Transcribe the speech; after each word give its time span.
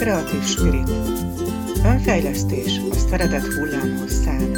Kreatív 0.00 0.44
Spirit. 0.44 0.90
Önfejlesztés 1.84 2.80
a 2.90 2.94
szeretet 2.94 3.46
hullámhosszán. 3.46 4.56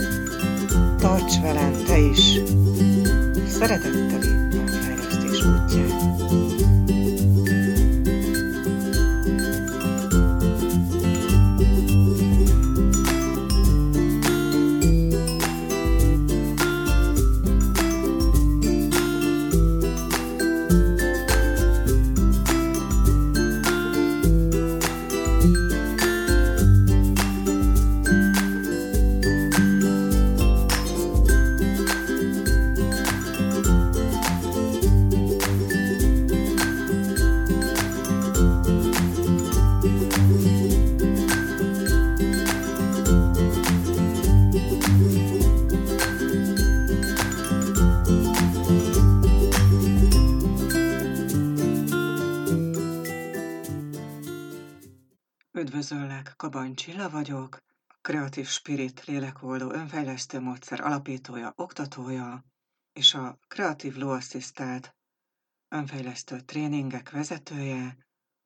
Tarts 0.99 1.41
velem 1.41 1.73
te 1.87 1.99
is! 1.99 2.41
Szeretetteli 3.49 4.29
önfejlesztés 4.53 5.45
útján. 5.45 6.62
Üdvözöllek, 56.53 56.75
Kabany 56.75 56.75
Csilla 56.75 57.11
vagyok, 57.11 57.63
Kreatív 58.01 58.47
Spirit 58.47 59.05
lélekoldó 59.05 59.71
önfejlesztő 59.71 60.41
módszer 60.41 60.81
alapítója, 60.81 61.53
oktatója, 61.57 62.45
és 62.93 63.15
a 63.15 63.39
Kreatív 63.49 63.95
Law 63.97 64.11
Assistant 64.11 64.95
önfejlesztő 65.69 66.41
tréningek 66.41 67.11
vezetője, 67.11 67.97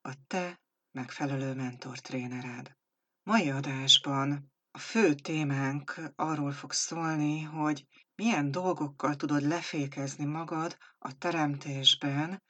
a 0.03 0.13
te 0.27 0.61
megfelelő 0.93 1.55
mentor 1.55 1.99
trénered. 1.99 2.77
Mai 3.23 3.51
adásban 3.51 4.53
a 4.71 4.79
fő 4.79 5.15
témánk 5.15 6.01
arról 6.17 6.53
fog 6.53 6.73
szólni, 6.73 7.43
hogy 7.43 7.87
milyen 8.15 8.51
dolgokkal 8.51 9.17
tudod 9.17 9.43
lefékezni 9.43 10.25
magad 10.25 10.77
a 10.99 11.19
teremtésben, 11.19 12.43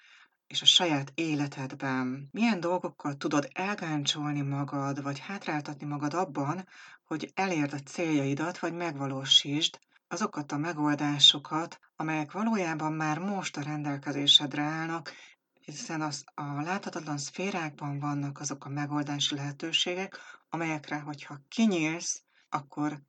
és 0.47 0.63
a 0.63 0.65
saját 0.65 1.13
életedben 1.15 2.29
milyen 2.33 2.61
dolgokkal 2.61 3.17
tudod 3.17 3.49
elgáncsolni 3.53 4.41
magad, 4.41 5.03
vagy 5.03 5.19
hátráltatni 5.19 5.87
magad 5.87 6.15
abban, 6.15 6.67
hogy 7.05 7.31
elérd 7.35 7.73
a 7.73 7.79
céljaidat, 7.79 8.59
vagy 8.59 8.73
megvalósítsd 8.73 9.79
azokat 10.09 10.53
a 10.53 10.57
megoldásokat, 10.57 11.81
amelyek 11.97 12.33
valójában 12.33 12.93
már 12.93 13.19
most 13.19 13.57
a 13.57 13.63
rendelkezésedre 13.63 14.63
állnak, 14.63 15.13
hiszen 15.61 16.01
az, 16.01 16.25
a 16.35 16.61
láthatatlan 16.61 17.19
szférákban 17.19 17.99
vannak 17.99 18.41
azok 18.41 18.65
a 18.65 18.69
megoldási 18.69 19.35
lehetőségek, 19.35 20.19
amelyekre, 20.49 20.99
hogyha 20.99 21.41
kinyílsz, 21.49 22.23
akkor 22.49 23.03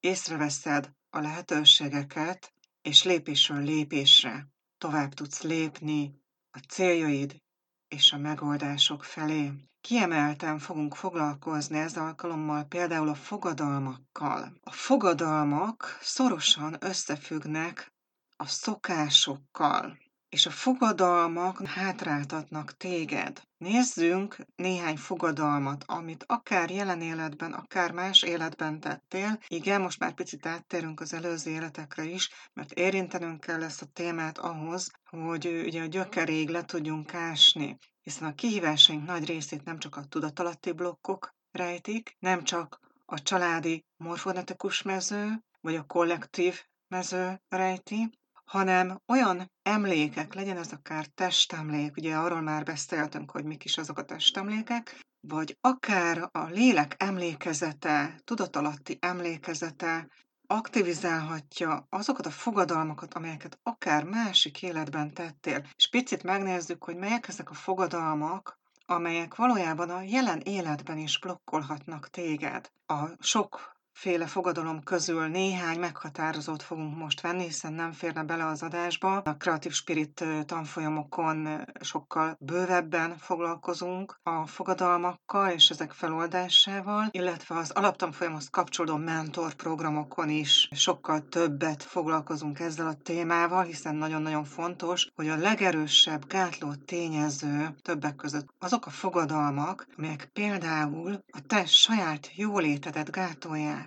észreveszed 0.00 0.92
a 1.10 1.18
lehetőségeket, 1.18 2.52
és 2.82 3.02
lépésről 3.02 3.62
lépésre 3.62 4.48
tovább 4.78 5.14
tudsz 5.14 5.42
lépni, 5.42 6.22
a 6.54 6.58
céljaid 6.68 7.42
és 7.88 8.12
a 8.12 8.18
megoldások 8.18 9.04
felé. 9.04 9.52
Kiemelten 9.80 10.58
fogunk 10.58 10.94
foglalkozni 10.94 11.78
ez 11.78 11.96
alkalommal 11.96 12.64
például 12.64 13.08
a 13.08 13.14
fogadalmakkal. 13.14 14.52
A 14.62 14.72
fogadalmak 14.72 15.98
szorosan 16.00 16.76
összefüggnek 16.80 17.92
a 18.36 18.46
szokásokkal 18.46 19.98
és 20.34 20.46
a 20.46 20.50
fogadalmak 20.50 21.66
hátráltatnak 21.66 22.76
téged. 22.76 23.42
Nézzünk 23.56 24.36
néhány 24.56 24.96
fogadalmat, 24.96 25.84
amit 25.86 26.24
akár 26.26 26.70
jelen 26.70 27.00
életben, 27.00 27.52
akár 27.52 27.90
más 27.92 28.22
életben 28.22 28.80
tettél. 28.80 29.38
Igen, 29.48 29.80
most 29.80 29.98
már 29.98 30.14
picit 30.14 30.46
áttérünk 30.46 31.00
az 31.00 31.12
előző 31.12 31.50
életekre 31.50 32.04
is, 32.04 32.30
mert 32.52 32.72
érintenünk 32.72 33.40
kell 33.40 33.62
ezt 33.62 33.82
a 33.82 33.86
témát 33.92 34.38
ahhoz, 34.38 34.90
hogy 35.10 35.46
ugye 35.66 35.82
a 35.82 35.86
gyökeréig 35.86 36.48
le 36.48 36.64
tudjunk 36.64 37.14
ásni. 37.14 37.78
Hiszen 38.02 38.28
a 38.28 38.34
kihívásaink 38.34 39.06
nagy 39.06 39.26
részét 39.26 39.64
nem 39.64 39.78
csak 39.78 39.96
a 39.96 40.04
tudatalatti 40.04 40.72
blokkok 40.72 41.34
rejtik, 41.52 42.16
nem 42.18 42.44
csak 42.44 42.80
a 43.04 43.22
családi 43.22 43.84
morfonetikus 43.96 44.82
mező, 44.82 45.44
vagy 45.60 45.76
a 45.76 45.86
kollektív 45.86 46.64
mező 46.88 47.40
rejti, 47.48 48.10
hanem 48.44 49.00
olyan 49.06 49.50
emlékek, 49.62 50.34
legyen 50.34 50.56
ez 50.56 50.72
akár 50.72 51.06
testemlék, 51.06 51.96
ugye 51.96 52.16
arról 52.16 52.40
már 52.40 52.64
beszéltünk, 52.64 53.30
hogy 53.30 53.44
mik 53.44 53.64
is 53.64 53.78
azok 53.78 53.98
a 53.98 54.04
testemlékek, 54.04 55.04
vagy 55.20 55.56
akár 55.60 56.28
a 56.32 56.44
lélek 56.44 56.94
emlékezete, 56.98 58.20
tudatalatti 58.24 58.98
emlékezete 59.00 60.08
aktivizálhatja 60.46 61.86
azokat 61.90 62.26
a 62.26 62.30
fogadalmakat, 62.30 63.14
amelyeket 63.14 63.58
akár 63.62 64.04
másik 64.04 64.62
életben 64.62 65.14
tettél. 65.14 65.66
És 65.76 65.88
picit 65.88 66.22
megnézzük, 66.22 66.84
hogy 66.84 66.96
melyek 66.96 67.28
ezek 67.28 67.50
a 67.50 67.54
fogadalmak, 67.54 68.58
amelyek 68.86 69.34
valójában 69.34 69.90
a 69.90 70.02
jelen 70.02 70.40
életben 70.40 70.98
is 70.98 71.18
blokkolhatnak 71.18 72.10
téged. 72.10 72.70
A 72.86 73.08
sok 73.20 73.73
féle 73.94 74.26
fogadalom 74.26 74.82
közül 74.82 75.26
néhány 75.26 75.78
meghatározót 75.78 76.62
fogunk 76.62 76.96
most 76.96 77.20
venni, 77.20 77.42
hiszen 77.42 77.72
nem 77.72 77.92
férne 77.92 78.22
bele 78.22 78.46
az 78.46 78.62
adásba. 78.62 79.16
A 79.16 79.36
Creative 79.36 79.74
Spirit 79.74 80.24
tanfolyamokon 80.46 81.64
sokkal 81.80 82.36
bővebben 82.40 83.16
foglalkozunk 83.18 84.18
a 84.22 84.46
fogadalmakkal 84.46 85.50
és 85.50 85.70
ezek 85.70 85.92
feloldásával, 85.92 87.08
illetve 87.10 87.56
az 87.56 87.70
alaptanfolyamhoz 87.70 88.48
kapcsolódó 88.50 88.96
mentor 88.96 89.54
programokon 89.54 90.28
is 90.28 90.68
sokkal 90.72 91.28
többet 91.28 91.82
foglalkozunk 91.82 92.60
ezzel 92.60 92.86
a 92.86 93.02
témával, 93.02 93.62
hiszen 93.62 93.94
nagyon-nagyon 93.94 94.44
fontos, 94.44 95.08
hogy 95.14 95.28
a 95.28 95.36
legerősebb 95.36 96.26
gátló 96.26 96.74
tényező 96.84 97.74
többek 97.82 98.16
között 98.16 98.48
azok 98.58 98.86
a 98.86 98.90
fogadalmak, 98.90 99.86
amelyek 99.96 100.30
például 100.32 101.24
a 101.32 101.40
te 101.46 101.66
saját 101.66 102.36
jólétedet 102.36 103.10
gátolják 103.10 103.83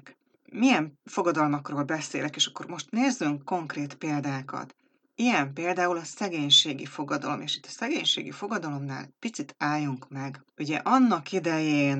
milyen 0.51 0.99
fogadalmakról 1.05 1.83
beszélek, 1.83 2.35
és 2.35 2.45
akkor 2.45 2.67
most 2.67 2.91
nézzünk 2.91 3.43
konkrét 3.43 3.95
példákat. 3.95 4.75
Ilyen 5.15 5.53
például 5.53 5.97
a 5.97 6.03
szegénységi 6.03 6.85
fogadalom, 6.85 7.41
és 7.41 7.55
itt 7.55 7.65
a 7.65 7.69
szegénységi 7.69 8.31
fogadalomnál 8.31 9.09
picit 9.19 9.55
álljunk 9.57 10.09
meg. 10.09 10.43
Ugye 10.57 10.77
annak 10.77 11.31
idején, 11.31 11.97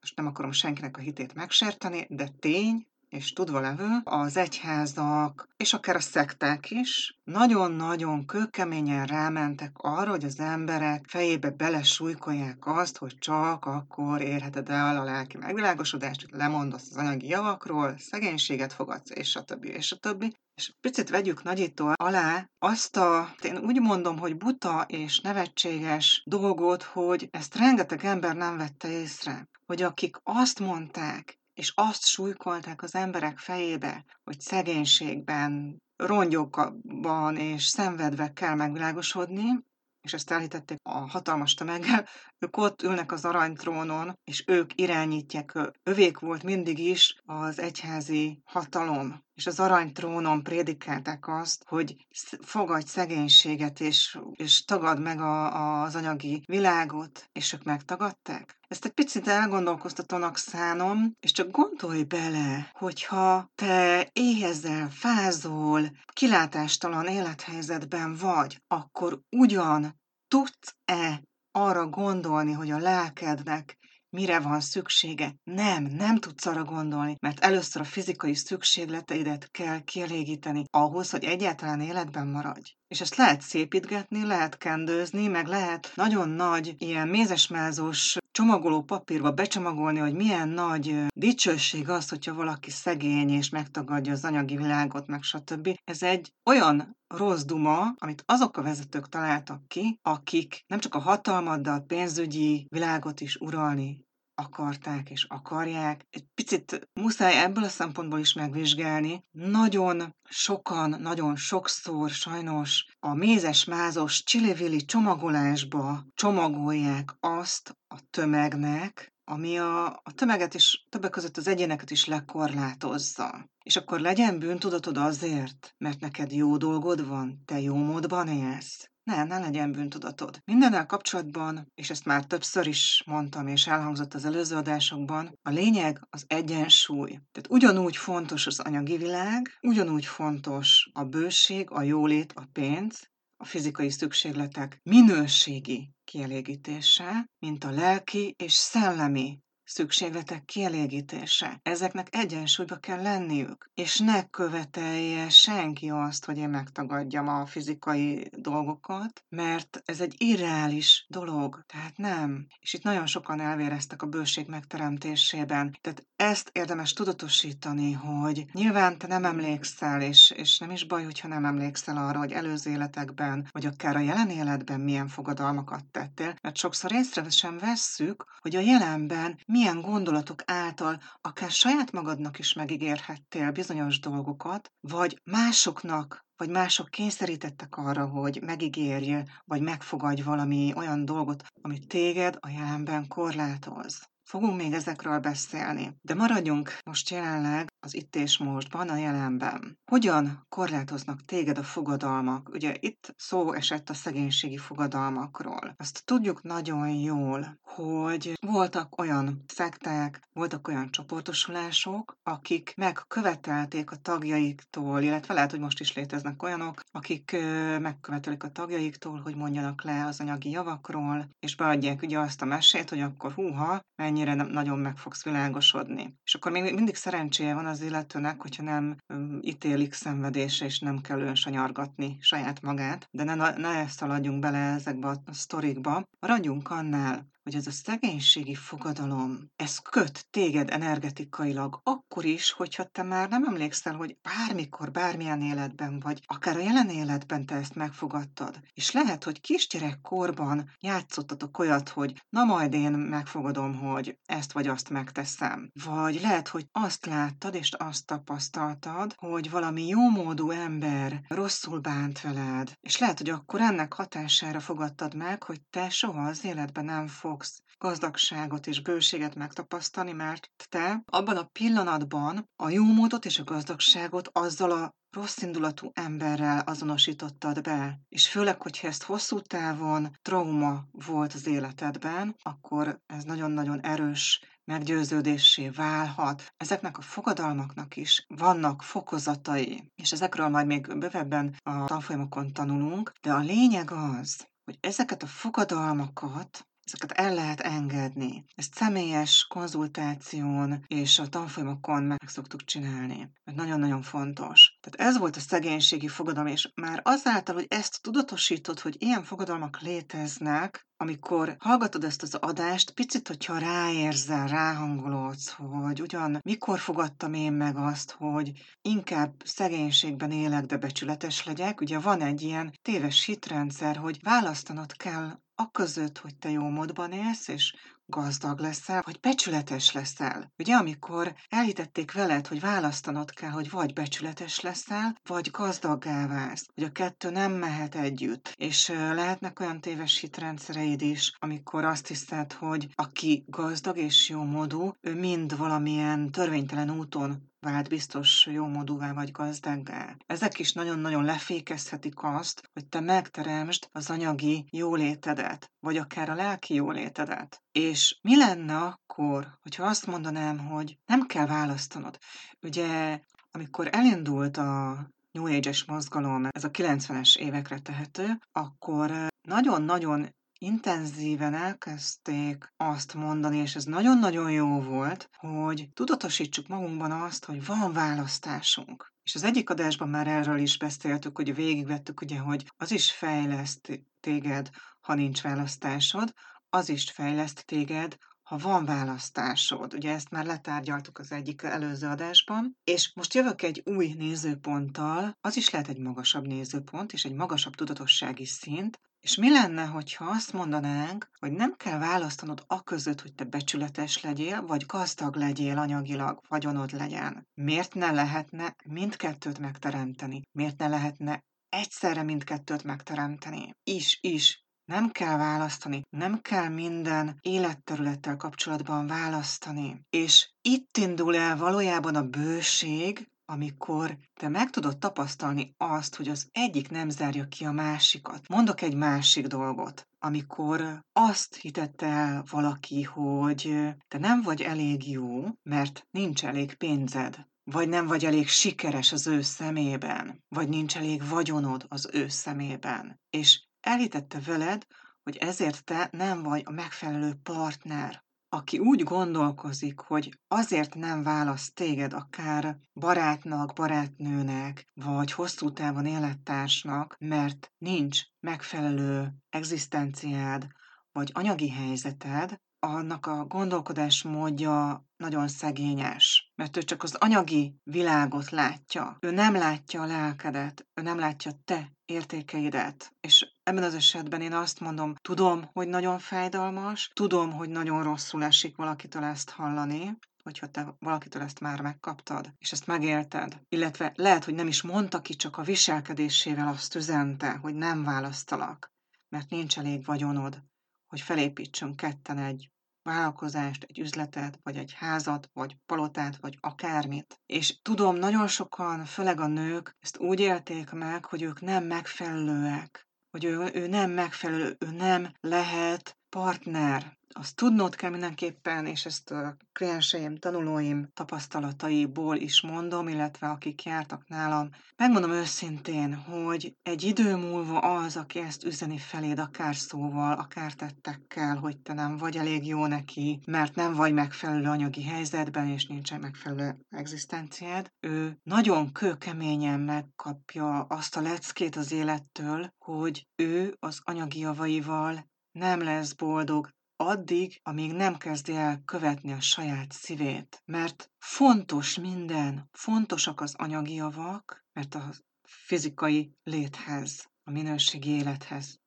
most 0.00 0.16
nem 0.16 0.26
akarom 0.26 0.52
senkinek 0.52 0.96
a 0.96 1.00
hitét 1.00 1.34
megsérteni, 1.34 2.06
de 2.08 2.28
tény, 2.38 2.86
és 3.10 3.32
tudva 3.32 3.60
levő, 3.60 4.00
az 4.04 4.36
egyházak, 4.36 5.48
és 5.56 5.72
akár 5.72 5.96
a 5.96 6.00
szekták 6.00 6.70
is 6.70 7.18
nagyon-nagyon 7.24 8.26
kőkeményen 8.26 9.06
rámentek 9.06 9.70
arra, 9.76 10.10
hogy 10.10 10.24
az 10.24 10.40
emberek 10.40 11.04
fejébe 11.08 11.50
belesújkolják 11.50 12.66
azt, 12.66 12.96
hogy 12.96 13.18
csak 13.18 13.64
akkor 13.64 14.20
érheted 14.20 14.68
el 14.70 14.98
a 14.98 15.04
lelki 15.04 15.36
megvilágosodást, 15.36 16.20
hogy 16.20 16.38
lemondasz 16.38 16.88
az 16.90 16.96
anyagi 16.96 17.28
javakról, 17.28 17.94
szegénységet 17.98 18.72
fogadsz, 18.72 19.10
és 19.10 19.36
a 19.36 19.42
többi, 19.42 19.68
és 19.68 19.92
a 19.92 19.96
többi. 19.96 20.36
És 20.54 20.72
picit 20.80 21.08
vegyük 21.08 21.42
nagyító 21.42 21.92
alá 21.94 22.48
azt 22.58 22.96
a, 22.96 23.34
én 23.42 23.56
úgy 23.56 23.80
mondom, 23.80 24.18
hogy 24.18 24.36
buta 24.36 24.84
és 24.88 25.20
nevetséges 25.20 26.22
dolgot, 26.26 26.82
hogy 26.82 27.28
ezt 27.30 27.56
rengeteg 27.56 28.04
ember 28.04 28.36
nem 28.36 28.56
vette 28.56 28.88
észre. 28.88 29.48
Hogy 29.66 29.82
akik 29.82 30.16
azt 30.22 30.60
mondták, 30.60 31.39
és 31.60 31.72
azt 31.74 32.06
súlykolták 32.06 32.82
az 32.82 32.94
emberek 32.94 33.38
fejébe, 33.38 34.04
hogy 34.24 34.40
szegénységben, 34.40 35.82
rongyokban 35.96 37.36
és 37.36 37.64
szenvedve 37.66 38.32
kell 38.32 38.54
megvilágosodni, 38.54 39.64
és 40.00 40.12
ezt 40.12 40.30
elhitették 40.30 40.78
a 40.82 40.98
hatalmas 40.98 41.54
tömeggel, 41.54 42.08
ők 42.38 42.56
ott 42.56 42.82
ülnek 42.82 43.12
az 43.12 43.24
aranytrónon, 43.24 44.18
és 44.24 44.44
ők 44.46 44.80
irányítják, 44.80 45.58
övék 45.82 46.18
volt 46.18 46.42
mindig 46.42 46.78
is 46.78 47.14
az 47.24 47.58
egyházi 47.58 48.42
hatalom. 48.44 49.24
És 49.40 49.46
az 49.46 49.60
aranytrónon 49.60 50.42
prédikálták 50.42 51.28
azt, 51.28 51.64
hogy 51.66 52.06
fogadj 52.40 52.86
szegénységet, 52.86 53.80
és, 53.80 54.18
és 54.32 54.64
tagad 54.64 55.00
meg 55.00 55.20
a, 55.20 55.82
az 55.82 55.94
anyagi 55.94 56.42
világot, 56.46 57.28
és 57.32 57.52
ők 57.52 57.62
megtagadták. 57.62 58.58
Ezt 58.68 58.84
egy 58.84 58.90
picit 58.90 59.28
elgondolkoztatónak 59.28 60.36
szánom, 60.36 61.16
és 61.20 61.32
csak 61.32 61.50
gondolj 61.50 62.02
bele, 62.02 62.70
hogyha 62.72 63.50
te 63.54 64.08
éhezel, 64.12 64.90
fázol, 64.90 65.90
kilátástalan 66.12 67.06
élethelyzetben 67.06 68.14
vagy, 68.14 68.62
akkor 68.66 69.20
ugyan 69.30 70.00
tudsz-e 70.28 71.22
arra 71.52 71.86
gondolni, 71.86 72.52
hogy 72.52 72.70
a 72.70 72.78
lelkednek 72.78 73.79
mire 74.10 74.40
van 74.40 74.60
szüksége. 74.60 75.34
Nem, 75.44 75.84
nem 75.84 76.18
tudsz 76.18 76.46
arra 76.46 76.64
gondolni, 76.64 77.16
mert 77.20 77.40
először 77.40 77.82
a 77.82 77.84
fizikai 77.84 78.34
szükségleteidet 78.34 79.50
kell 79.50 79.80
kielégíteni 79.80 80.64
ahhoz, 80.70 81.10
hogy 81.10 81.24
egyáltalán 81.24 81.80
életben 81.80 82.26
maradj. 82.26 82.79
És 82.90 83.00
ezt 83.00 83.16
lehet 83.16 83.40
szépítgetni, 83.40 84.26
lehet 84.26 84.58
kendőzni, 84.58 85.26
meg 85.26 85.46
lehet 85.46 85.92
nagyon 85.94 86.28
nagy, 86.28 86.74
ilyen 86.78 87.08
mézesmázós 87.08 88.16
csomagoló 88.30 88.82
papírba 88.82 89.32
becsomagolni, 89.32 89.98
hogy 89.98 90.14
milyen 90.14 90.48
nagy 90.48 91.06
dicsőség 91.14 91.88
az, 91.88 92.08
hogyha 92.08 92.34
valaki 92.34 92.70
szegény 92.70 93.30
és 93.30 93.48
megtagadja 93.48 94.12
az 94.12 94.24
anyagi 94.24 94.56
világot, 94.56 95.06
meg 95.06 95.22
stb. 95.22 95.68
Ez 95.84 96.02
egy 96.02 96.32
olyan 96.44 96.96
rossz 97.06 97.42
duma, 97.42 97.94
amit 97.98 98.22
azok 98.26 98.56
a 98.56 98.62
vezetők 98.62 99.08
találtak 99.08 99.68
ki, 99.68 99.98
akik 100.02 100.64
nem 100.66 100.78
csak 100.78 100.94
a 100.94 101.00
hatalmat, 101.00 101.62
de 101.62 101.70
a 101.70 101.84
pénzügyi 101.86 102.66
világot 102.68 103.20
is 103.20 103.36
uralni 103.36 104.08
akarták 104.40 105.10
és 105.10 105.26
akarják. 105.28 106.06
Egy 106.10 106.24
picit 106.34 106.88
muszáj 106.92 107.42
ebből 107.42 107.64
a 107.64 107.68
szempontból 107.68 108.18
is 108.18 108.32
megvizsgálni. 108.32 109.24
Nagyon 109.30 110.14
sokan, 110.28 111.00
nagyon 111.00 111.36
sokszor 111.36 112.10
sajnos 112.10 112.86
a 112.98 113.14
mézes-mázos 113.14 114.22
csilivilli 114.22 114.84
csomagolásba 114.84 116.06
csomagolják 116.14 117.16
azt 117.20 117.76
a 117.88 117.96
tömegnek, 118.10 119.12
ami 119.24 119.58
a, 119.58 119.86
a 119.86 120.12
tömeget 120.14 120.54
is, 120.54 120.86
többek 120.88 121.10
között 121.10 121.36
az 121.36 121.48
egyéneket 121.48 121.90
is 121.90 122.06
lekorlátozza. 122.06 123.48
És 123.62 123.76
akkor 123.76 124.00
legyen 124.00 124.38
bűntudatod 124.38 124.96
azért, 124.96 125.74
mert 125.78 126.00
neked 126.00 126.32
jó 126.32 126.56
dolgod 126.56 127.08
van, 127.08 127.42
te 127.44 127.60
jó 127.60 127.74
módban 127.74 128.28
élsz. 128.28 128.90
Ne, 129.10 129.24
ne 129.24 129.38
legyen 129.38 129.72
bűntudatod. 129.72 130.38
Mindennel 130.44 130.86
kapcsolatban, 130.86 131.72
és 131.74 131.90
ezt 131.90 132.04
már 132.04 132.24
többször 132.24 132.66
is 132.66 133.02
mondtam, 133.06 133.46
és 133.46 133.66
elhangzott 133.66 134.14
az 134.14 134.24
előző 134.24 134.56
adásokban, 134.56 135.38
a 135.42 135.50
lényeg 135.50 136.06
az 136.10 136.24
egyensúly. 136.26 137.10
Tehát 137.10 137.48
ugyanúgy 137.48 137.96
fontos 137.96 138.46
az 138.46 138.60
anyagi 138.60 138.96
világ, 138.96 139.58
ugyanúgy 139.60 140.04
fontos 140.04 140.90
a 140.92 141.04
bőség, 141.04 141.70
a 141.70 141.82
jólét, 141.82 142.32
a 142.32 142.48
pénz, 142.52 143.10
a 143.36 143.44
fizikai 143.44 143.90
szükségletek 143.90 144.80
minőségi 144.82 145.90
kielégítése, 146.04 147.26
mint 147.38 147.64
a 147.64 147.70
lelki 147.70 148.34
és 148.38 148.52
szellemi 148.52 149.38
szükségletek 149.70 150.44
kielégítése. 150.44 151.60
Ezeknek 151.62 152.08
egyensúlyba 152.10 152.76
kell 152.76 153.02
lenniük, 153.02 153.70
és 153.74 153.98
ne 153.98 154.28
követelje 154.28 155.28
senki 155.28 155.90
azt, 155.90 156.24
hogy 156.24 156.38
én 156.38 156.48
megtagadjam 156.48 157.28
a 157.28 157.46
fizikai 157.46 158.30
dolgokat, 158.36 159.24
mert 159.28 159.82
ez 159.84 160.00
egy 160.00 160.14
irreális 160.18 161.06
dolog, 161.08 161.64
tehát 161.66 161.96
nem. 161.96 162.46
És 162.60 162.72
itt 162.72 162.82
nagyon 162.82 163.06
sokan 163.06 163.40
elvéreztek 163.40 164.02
a 164.02 164.06
bőség 164.06 164.48
megteremtésében. 164.48 165.76
Tehát 165.80 166.06
ezt 166.16 166.50
érdemes 166.52 166.92
tudatosítani, 166.92 167.92
hogy 167.92 168.44
nyilván 168.52 168.98
te 168.98 169.06
nem 169.06 169.24
emlékszel, 169.24 170.02
és, 170.02 170.30
és 170.30 170.58
nem 170.58 170.70
is 170.70 170.86
baj, 170.86 171.04
hogyha 171.04 171.28
nem 171.28 171.44
emlékszel 171.44 171.96
arra, 171.96 172.18
hogy 172.18 172.32
előző 172.32 172.70
életekben, 172.70 173.48
vagy 173.52 173.66
akár 173.66 173.96
a 173.96 174.00
jelen 174.00 174.30
életben 174.30 174.80
milyen 174.80 175.08
fogadalmakat 175.08 175.84
tettél, 175.84 176.34
mert 176.42 176.56
sokszor 176.56 176.92
észre 176.92 177.30
sem 177.30 177.58
vesszük, 177.58 178.24
hogy 178.40 178.56
a 178.56 178.60
jelenben 178.60 179.38
mi 179.46 179.59
milyen 179.60 179.80
gondolatok 179.80 180.42
által 180.46 181.00
akár 181.20 181.50
saját 181.50 181.92
magadnak 181.92 182.38
is 182.38 182.52
megígérhettél 182.52 183.52
bizonyos 183.52 184.00
dolgokat, 184.00 184.72
vagy 184.80 185.20
másoknak 185.24 186.24
vagy 186.36 186.48
mások 186.48 186.88
kényszerítettek 186.88 187.76
arra, 187.76 188.06
hogy 188.06 188.38
megígérj, 188.42 189.16
vagy 189.44 189.60
megfogadj 189.60 190.22
valami 190.22 190.72
olyan 190.76 191.04
dolgot, 191.04 191.44
ami 191.62 191.78
téged 191.78 192.36
a 192.40 192.48
jelenben 192.48 193.08
korlátoz. 193.08 194.08
Fogunk 194.30 194.56
még 194.56 194.72
ezekről 194.72 195.18
beszélni, 195.18 195.96
de 196.02 196.14
maradjunk 196.14 196.78
most 196.84 197.10
jelenleg 197.10 197.72
az 197.80 197.94
itt 197.94 198.16
és 198.16 198.38
mostban, 198.38 198.88
a 198.88 198.96
jelenben. 198.96 199.78
Hogyan 199.90 200.46
korlátoznak 200.48 201.24
téged 201.24 201.58
a 201.58 201.62
fogadalmak? 201.62 202.48
Ugye 202.48 202.76
itt 202.80 203.14
szó 203.16 203.52
esett 203.52 203.90
a 203.90 203.94
szegénységi 203.94 204.56
fogadalmakról. 204.56 205.74
Azt 205.76 206.02
tudjuk 206.04 206.42
nagyon 206.42 206.88
jól, 206.88 207.58
hogy 207.62 208.32
voltak 208.46 209.00
olyan 209.00 209.44
szekták, 209.46 210.28
voltak 210.32 210.68
olyan 210.68 210.90
csoportosulások, 210.90 212.16
akik 212.22 212.72
megkövetelték 212.76 213.90
a 213.90 213.96
tagjaiktól, 213.96 215.00
illetve 215.00 215.34
lehet, 215.34 215.50
hogy 215.50 215.60
most 215.60 215.80
is 215.80 215.94
léteznek 215.94 216.42
olyanok, 216.42 216.80
akik 216.92 217.36
megkövetelik 217.80 218.42
a 218.42 218.50
tagjaiktól, 218.52 219.20
hogy 219.20 219.34
mondjanak 219.34 219.82
le 219.82 220.04
az 220.06 220.20
anyagi 220.20 220.50
javakról, 220.50 221.28
és 221.38 221.56
beadják 221.56 222.02
ugye 222.02 222.18
azt 222.18 222.42
a 222.42 222.44
mesét, 222.44 222.88
hogy 222.88 223.00
akkor 223.00 223.32
húha, 223.32 223.80
mennyire 224.24 224.52
nagyon 224.52 224.78
meg 224.78 224.96
fogsz 224.96 225.24
világosodni. 225.24 226.18
És 226.24 226.34
akkor 226.34 226.52
még 226.52 226.74
mindig 226.74 226.94
szerencséje 226.94 227.54
van 227.54 227.66
az 227.66 227.82
illetőnek, 227.82 228.40
hogyha 228.40 228.62
nem 228.62 228.96
ítélik 229.40 229.92
szenvedése, 229.92 230.64
és 230.64 230.78
nem 230.78 231.00
kell 231.00 231.20
önsanyargatni 231.20 232.16
saját 232.20 232.62
magát, 232.62 233.08
de 233.10 233.24
ne, 233.24 233.34
ne 233.56 233.86
szaladjunk 233.88 234.38
bele 234.40 234.58
ezekbe 234.58 235.08
a 235.08 235.22
sztorikba. 235.32 236.02
Maradjunk 236.20 236.70
annál, 236.70 237.26
hogy 237.42 237.54
ez 237.54 237.66
a 237.66 237.70
szegénységi 237.70 238.54
fogadalom, 238.54 239.50
ez 239.56 239.78
köt 239.78 240.26
téged 240.30 240.70
energetikailag, 240.70 241.80
akkor 241.82 242.24
is, 242.24 242.50
hogyha 242.52 242.84
te 242.84 243.02
már 243.02 243.28
nem 243.28 243.44
emlékszel, 243.44 243.94
hogy 243.94 244.16
bármikor, 244.22 244.90
bármilyen 244.90 245.42
életben 245.42 246.00
vagy, 246.00 246.20
akár 246.26 246.56
a 246.56 246.60
jelen 246.60 246.88
életben 246.88 247.46
te 247.46 247.54
ezt 247.54 247.74
megfogadtad. 247.74 248.60
És 248.72 248.90
lehet, 248.90 249.24
hogy 249.24 249.40
kisgyerekkorban 249.40 250.70
játszottatok 250.80 251.58
olyat, 251.58 251.88
hogy 251.88 252.24
na 252.28 252.44
majd 252.44 252.72
én 252.72 252.92
megfogadom, 252.92 253.74
hogy 253.74 254.18
ezt 254.24 254.52
vagy 254.52 254.66
azt 254.66 254.90
megteszem. 254.90 255.70
Vagy 255.84 256.20
lehet, 256.20 256.48
hogy 256.48 256.66
azt 256.72 257.06
láttad 257.06 257.54
és 257.54 257.72
azt 257.72 258.06
tapasztaltad, 258.06 259.14
hogy 259.16 259.50
valami 259.50 259.86
jómódú 259.86 260.50
ember 260.50 261.20
rosszul 261.28 261.78
bánt 261.78 262.20
veled. 262.20 262.72
És 262.80 262.98
lehet, 262.98 263.18
hogy 263.18 263.30
akkor 263.30 263.60
ennek 263.60 263.92
hatására 263.92 264.60
fogadtad 264.60 265.14
meg, 265.14 265.42
hogy 265.42 265.60
te 265.70 265.88
soha 265.88 266.22
az 266.22 266.44
életben 266.44 266.84
nem 266.84 267.06
fog 267.06 267.29
fogsz 267.30 267.62
gazdagságot 267.78 268.66
és 268.66 268.82
bőséget 268.82 269.34
megtapasztani, 269.34 270.12
mert 270.12 270.50
te 270.68 271.02
abban 271.06 271.36
a 271.36 271.48
pillanatban 271.52 272.50
a 272.56 272.68
jómódot 272.68 273.24
és 273.24 273.38
a 273.38 273.44
gazdagságot 273.44 274.28
azzal 274.32 274.70
a 274.70 274.94
rossz 275.10 275.42
indulatú 275.42 275.90
emberrel 275.94 276.58
azonosítottad 276.58 277.60
be, 277.60 278.00
és 278.08 278.28
főleg, 278.28 278.62
hogyha 278.62 278.86
ezt 278.88 279.02
hosszú 279.02 279.40
távon 279.40 280.10
trauma 280.22 280.84
volt 280.90 281.32
az 281.32 281.46
életedben, 281.46 282.36
akkor 282.42 283.00
ez 283.06 283.24
nagyon-nagyon 283.24 283.80
erős 283.80 284.40
meggyőződésé 284.64 285.68
válhat. 285.68 286.52
Ezeknek 286.56 286.98
a 286.98 287.02
fogadalmaknak 287.02 287.96
is 287.96 288.24
vannak 288.28 288.82
fokozatai, 288.82 289.92
és 289.94 290.12
ezekről 290.12 290.48
majd 290.48 290.66
még 290.66 290.98
bővebben 290.98 291.56
a 291.62 291.84
tanfolyamokon 291.84 292.52
tanulunk, 292.52 293.12
de 293.20 293.32
a 293.32 293.38
lényeg 293.38 293.90
az, 293.90 294.48
hogy 294.64 294.78
ezeket 294.80 295.22
a 295.22 295.26
fogadalmakat 295.26 296.64
ezeket 296.92 297.18
el 297.18 297.34
lehet 297.34 297.60
engedni. 297.60 298.44
Ezt 298.54 298.74
személyes 298.74 299.46
konzultáción 299.48 300.84
és 300.86 301.18
a 301.18 301.28
tanfolyamokon 301.28 302.02
meg 302.02 302.22
szoktuk 302.26 302.64
csinálni, 302.64 303.30
mert 303.44 303.58
nagyon-nagyon 303.58 304.02
fontos. 304.02 304.78
Tehát 304.80 305.10
ez 305.10 305.18
volt 305.18 305.36
a 305.36 305.40
szegénységi 305.40 306.08
fogadalom, 306.08 306.52
és 306.52 306.70
már 306.74 307.00
azáltal, 307.04 307.54
hogy 307.54 307.66
ezt 307.68 308.02
tudatosítod, 308.02 308.80
hogy 308.80 308.96
ilyen 308.98 309.24
fogadalmak 309.24 309.80
léteznek, 309.80 310.88
amikor 310.96 311.56
hallgatod 311.58 312.04
ezt 312.04 312.22
az 312.22 312.34
adást, 312.34 312.90
picit, 312.90 313.28
hogyha 313.28 313.58
ráérzel, 313.58 314.46
ráhangolódsz, 314.46 315.50
hogy 315.50 316.00
ugyan 316.00 316.40
mikor 316.42 316.78
fogadtam 316.78 317.34
én 317.34 317.52
meg 317.52 317.76
azt, 317.76 318.10
hogy 318.10 318.52
inkább 318.82 319.32
szegénységben 319.44 320.30
élek, 320.30 320.64
de 320.64 320.76
becsületes 320.76 321.44
legyek. 321.44 321.80
Ugye 321.80 321.98
van 321.98 322.20
egy 322.20 322.42
ilyen 322.42 322.72
téves 322.82 323.24
hitrendszer, 323.24 323.96
hogy 323.96 324.18
választanod 324.22 324.96
kell 324.96 325.38
a 325.60 325.70
között, 325.70 326.18
hogy 326.18 326.36
te 326.36 326.50
jó 326.50 326.68
módban 326.68 327.12
élsz, 327.12 327.48
és 327.48 327.74
gazdag 328.06 328.60
leszel, 328.60 329.02
vagy 329.04 329.20
becsületes 329.20 329.92
leszel. 329.92 330.52
Ugye, 330.58 330.74
amikor 330.74 331.34
elhitették 331.48 332.12
veled, 332.12 332.46
hogy 332.46 332.60
választanod 332.60 333.30
kell, 333.30 333.50
hogy 333.50 333.70
vagy 333.70 333.92
becsületes 333.92 334.60
leszel, 334.60 335.16
vagy 335.28 335.50
gazdaggá 335.50 336.26
válsz, 336.26 336.66
hogy 336.74 336.84
a 336.84 336.92
kettő 336.92 337.30
nem 337.30 337.52
mehet 337.52 337.94
együtt. 337.94 338.52
És 338.56 338.88
lehetnek 338.88 339.60
olyan 339.60 339.80
téves 339.80 340.20
hitrendszereid 340.20 341.02
is, 341.02 341.36
amikor 341.38 341.84
azt 341.84 342.06
hiszed, 342.06 342.52
hogy 342.52 342.88
aki 342.94 343.44
gazdag 343.46 343.96
és 343.96 344.28
jó 344.28 344.42
módú, 344.42 344.92
ő 345.00 345.14
mind 345.14 345.56
valamilyen 345.56 346.30
törvénytelen 346.30 346.90
úton 346.90 347.49
vált 347.60 347.88
biztos 347.88 348.46
jómódúvá 348.46 349.12
vagy 349.12 349.30
gazdaggá. 349.30 350.16
Ezek 350.26 350.58
is 350.58 350.72
nagyon-nagyon 350.72 351.24
lefékezhetik 351.24 352.22
azt, 352.22 352.70
hogy 352.72 352.86
te 352.86 353.00
megteremtsd 353.00 353.88
az 353.92 354.10
anyagi 354.10 354.66
jólétedet, 354.70 355.70
vagy 355.80 355.96
akár 355.96 356.28
a 356.28 356.34
lelki 356.34 356.74
jólétedet. 356.74 357.62
És 357.72 358.18
mi 358.22 358.36
lenne 358.36 358.76
akkor, 358.76 359.58
hogyha 359.62 359.84
azt 359.84 360.06
mondanám, 360.06 360.58
hogy 360.58 360.98
nem 361.06 361.26
kell 361.26 361.46
választanod? 361.46 362.18
Ugye, 362.62 363.20
amikor 363.50 363.88
elindult 363.92 364.56
a 364.56 364.98
New 365.32 365.46
Age-es 365.46 365.84
mozgalom, 365.84 366.46
ez 366.50 366.64
a 366.64 366.70
90-es 366.70 367.38
évekre 367.38 367.78
tehető, 367.78 368.38
akkor 368.52 369.28
nagyon-nagyon 369.42 370.34
intenzíven 370.62 371.54
elkezdték 371.54 372.72
azt 372.76 373.14
mondani, 373.14 373.56
és 373.56 373.74
ez 373.74 373.84
nagyon-nagyon 373.84 374.50
jó 374.50 374.82
volt, 374.82 375.28
hogy 375.36 375.88
tudatosítsuk 375.94 376.68
magunkban 376.68 377.10
azt, 377.10 377.44
hogy 377.44 377.66
van 377.66 377.92
választásunk. 377.92 379.12
És 379.22 379.34
az 379.34 379.42
egyik 379.42 379.70
adásban 379.70 380.08
már 380.08 380.26
erről 380.26 380.58
is 380.58 380.78
beszéltük, 380.78 381.36
hogy 381.36 381.54
végigvettük, 381.54 382.20
ugye, 382.20 382.38
hogy 382.38 382.72
az 382.76 382.90
is 382.90 383.12
fejleszt 383.12 384.04
téged, 384.20 384.70
ha 385.00 385.14
nincs 385.14 385.40
választásod, 385.40 386.32
az 386.68 386.88
is 386.88 387.10
fejleszt 387.10 387.64
téged, 387.66 388.16
ha 388.42 388.56
van 388.56 388.84
választásod. 388.84 389.94
Ugye 389.94 390.12
ezt 390.12 390.30
már 390.30 390.46
letárgyaltuk 390.46 391.18
az 391.18 391.32
egyik 391.32 391.62
előző 391.62 392.06
adásban, 392.06 392.76
és 392.84 393.12
most 393.14 393.34
jövök 393.34 393.62
egy 393.62 393.82
új 393.84 394.14
nézőponttal, 394.18 395.36
az 395.40 395.56
is 395.56 395.70
lehet 395.70 395.88
egy 395.88 395.98
magasabb 395.98 396.46
nézőpont, 396.46 397.12
és 397.12 397.24
egy 397.24 397.34
magasabb 397.34 397.74
tudatossági 397.74 398.46
szint, 398.46 399.00
és 399.20 399.36
mi 399.36 399.50
lenne, 399.50 399.84
hogyha 399.84 400.24
azt 400.24 400.52
mondanánk, 400.52 401.30
hogy 401.38 401.52
nem 401.52 401.74
kell 401.76 401.98
választanod 401.98 402.64
a 402.66 402.82
között, 402.82 403.20
hogy 403.20 403.34
te 403.34 403.44
becsületes 403.44 404.22
legyél, 404.22 404.62
vagy 404.62 404.86
gazdag 404.86 405.36
legyél 405.36 405.78
anyagilag, 405.78 406.40
vagyonod 406.48 406.92
legyen. 406.92 407.48
Miért 407.54 407.94
ne 407.94 408.10
lehetne 408.10 408.76
mindkettőt 408.84 409.58
megteremteni? 409.58 410.42
Miért 410.52 410.78
ne 410.78 410.88
lehetne 410.88 411.44
egyszerre 411.68 412.22
mindkettőt 412.22 412.84
megteremteni? 412.84 413.74
Is, 413.82 414.18
is, 414.20 414.64
nem 414.84 415.10
kell 415.10 415.36
választani, 415.36 416.02
nem 416.10 416.40
kell 416.40 416.68
minden 416.68 417.38
életterülettel 417.40 418.36
kapcsolatban 418.36 419.06
választani. 419.06 420.00
És 420.10 420.50
itt 420.60 420.96
indul 420.96 421.36
el 421.36 421.56
valójában 421.56 422.14
a 422.14 422.22
bőség, 422.22 423.30
amikor 423.50 424.18
te 424.34 424.48
meg 424.48 424.70
tudod 424.70 424.98
tapasztalni 424.98 425.74
azt, 425.76 426.16
hogy 426.16 426.28
az 426.28 426.48
egyik 426.52 426.90
nem 426.90 427.08
zárja 427.08 427.44
ki 427.44 427.64
a 427.64 427.72
másikat. 427.72 428.48
Mondok 428.48 428.80
egy 428.80 428.94
másik 428.94 429.46
dolgot. 429.46 430.08
Amikor 430.18 431.04
azt 431.12 431.56
hitette 431.56 432.06
el 432.06 432.44
valaki, 432.50 433.02
hogy 433.02 433.92
te 434.08 434.18
nem 434.18 434.42
vagy 434.42 434.60
elég 434.60 435.10
jó, 435.10 435.44
mert 435.62 436.06
nincs 436.10 436.44
elég 436.44 436.74
pénzed, 436.74 437.46
vagy 437.64 437.88
nem 437.88 438.06
vagy 438.06 438.24
elég 438.24 438.48
sikeres 438.48 439.12
az 439.12 439.26
ő 439.26 439.42
szemében, 439.42 440.44
vagy 440.48 440.68
nincs 440.68 440.96
elég 440.96 441.28
vagyonod 441.28 441.86
az 441.88 442.08
ő 442.12 442.28
szemében. 442.28 443.20
És 443.30 443.62
elhitette 443.80 444.40
veled, 444.40 444.86
hogy 445.22 445.36
ezért 445.36 445.84
te 445.84 446.08
nem 446.12 446.42
vagy 446.42 446.62
a 446.64 446.70
megfelelő 446.70 447.34
partner. 447.42 448.24
Aki 448.52 448.78
úgy 448.78 449.02
gondolkozik, 449.02 450.00
hogy 450.00 450.38
azért 450.48 450.94
nem 450.94 451.22
választ 451.22 451.74
téged 451.74 452.12
akár 452.12 452.76
barátnak, 452.94 453.72
barátnőnek, 453.72 454.86
vagy 454.94 455.32
hosszú 455.32 455.72
távon 455.72 456.06
élettársnak, 456.06 457.16
mert 457.18 457.72
nincs 457.78 458.20
megfelelő 458.40 459.34
egzisztenciád, 459.48 460.66
vagy 461.12 461.30
anyagi 461.34 461.70
helyzeted, 461.70 462.60
annak 462.78 463.26
a 463.26 463.44
gondolkodás 463.44 464.22
módja 464.22 465.06
nagyon 465.16 465.48
szegényes, 465.48 466.52
mert 466.54 466.76
ő 466.76 466.82
csak 466.82 467.02
az 467.02 467.14
anyagi 467.14 467.74
világot 467.82 468.50
látja. 468.50 469.16
Ő 469.20 469.30
nem 469.30 469.54
látja 469.54 470.02
a 470.02 470.06
lelkedet, 470.06 470.86
ő 470.94 471.02
nem 471.02 471.18
látja 471.18 471.50
te 471.64 471.92
értékeidet. 472.04 473.16
És 473.20 473.46
ebben 473.70 473.82
az 473.82 473.94
esetben 473.94 474.40
én 474.40 474.52
azt 474.52 474.80
mondom, 474.80 475.14
tudom, 475.22 475.70
hogy 475.72 475.88
nagyon 475.88 476.18
fájdalmas, 476.18 477.10
tudom, 477.14 477.52
hogy 477.52 477.68
nagyon 477.68 478.02
rosszul 478.02 478.44
esik 478.44 478.76
valakitől 478.76 479.24
ezt 479.24 479.50
hallani, 479.50 480.16
hogyha 480.42 480.66
te 480.66 480.94
valakitől 480.98 481.42
ezt 481.42 481.60
már 481.60 481.80
megkaptad, 481.80 482.52
és 482.58 482.72
ezt 482.72 482.86
megélted, 482.86 483.60
illetve 483.68 484.12
lehet, 484.16 484.44
hogy 484.44 484.54
nem 484.54 484.66
is 484.66 484.82
mondta 484.82 485.20
ki, 485.20 485.34
csak 485.34 485.58
a 485.58 485.62
viselkedésével 485.62 486.68
azt 486.68 486.94
üzente, 486.94 487.50
hogy 487.50 487.74
nem 487.74 488.04
választalak, 488.04 488.92
mert 489.28 489.50
nincs 489.50 489.78
elég 489.78 490.04
vagyonod, 490.04 490.62
hogy 491.06 491.20
felépítsünk 491.20 491.96
ketten 491.96 492.38
egy 492.38 492.70
vállalkozást, 493.02 493.82
egy 493.88 493.98
üzletet, 493.98 494.58
vagy 494.62 494.76
egy 494.76 494.92
házat, 494.92 495.50
vagy 495.52 495.76
palotát, 495.86 496.36
vagy 496.36 496.56
akármit. 496.60 497.40
És 497.46 497.80
tudom, 497.82 498.16
nagyon 498.16 498.46
sokan, 498.46 499.04
főleg 499.04 499.40
a 499.40 499.46
nők 499.46 499.96
ezt 500.00 500.18
úgy 500.18 500.40
élték 500.40 500.90
meg, 500.90 501.24
hogy 501.24 501.42
ők 501.42 501.60
nem 501.60 501.84
megfelelőek, 501.84 503.08
hogy 503.30 503.44
ő, 503.44 503.70
ő 503.74 503.86
nem 503.86 504.10
megfelelő, 504.10 504.76
ő 504.78 504.90
nem 504.90 505.32
lehet 505.40 506.16
partner, 506.28 507.18
azt 507.32 507.56
tudnod 507.56 507.94
kell 507.94 508.10
mindenképpen, 508.10 508.86
és 508.86 509.06
ezt 509.06 509.30
a 509.30 509.56
klienseim, 509.72 510.36
tanulóim 510.36 511.08
tapasztalataiból 511.14 512.36
is 512.36 512.60
mondom, 512.60 513.08
illetve 513.08 513.48
akik 513.48 513.82
jártak 513.84 514.28
nálam. 514.28 514.68
Megmondom 514.96 515.30
őszintén, 515.30 516.14
hogy 516.14 516.76
egy 516.82 517.02
idő 517.02 517.36
múlva 517.36 517.78
az, 517.78 518.16
aki 518.16 518.38
ezt 518.38 518.64
üzeni 518.64 518.98
feléd, 518.98 519.38
akár 519.38 519.76
szóval, 519.76 520.32
akár 520.32 520.72
tettekkel, 520.72 521.56
hogy 521.56 521.78
te 521.78 521.92
nem 521.92 522.16
vagy 522.16 522.36
elég 522.36 522.66
jó 522.66 522.86
neki, 522.86 523.40
mert 523.46 523.74
nem 523.74 523.94
vagy 523.94 524.12
megfelelő 524.12 524.68
anyagi 524.68 525.04
helyzetben, 525.04 525.68
és 525.68 525.86
nincsen 525.86 526.20
megfelelő 526.20 526.78
egzisztenciád, 526.88 527.92
ő 528.00 528.38
nagyon 528.42 528.92
kőkeményen 528.92 529.80
megkapja 529.80 530.80
azt 530.82 531.16
a 531.16 531.20
leckét 531.20 531.76
az 531.76 531.92
élettől, 531.92 532.72
hogy 532.78 533.26
ő 533.36 533.76
az 533.78 534.00
anyagi 534.04 534.38
javaival 534.38 535.28
nem 535.52 535.82
lesz 535.82 536.12
boldog, 536.12 536.70
addig, 537.00 537.60
amíg 537.62 537.92
nem 537.92 538.16
kezdi 538.16 538.56
el 538.56 538.82
követni 538.84 539.32
a 539.32 539.40
saját 539.40 539.92
szívét. 539.92 540.62
Mert 540.64 541.10
fontos 541.18 541.98
minden, 541.98 542.68
fontosak 542.72 543.40
az 543.40 543.54
anyagi 543.56 543.94
javak, 543.94 544.64
mert 544.72 544.94
a 544.94 545.10
fizikai 545.42 546.34
léthez, 546.42 547.30
a 547.44 547.50
minőségi 547.50 548.10
élethez 548.10 548.80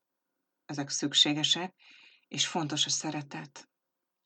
ezek 0.66 0.90
szükségesek, 0.90 1.76
és 2.28 2.48
fontos 2.48 2.86
a 2.86 2.90
szeretet. 2.90 3.70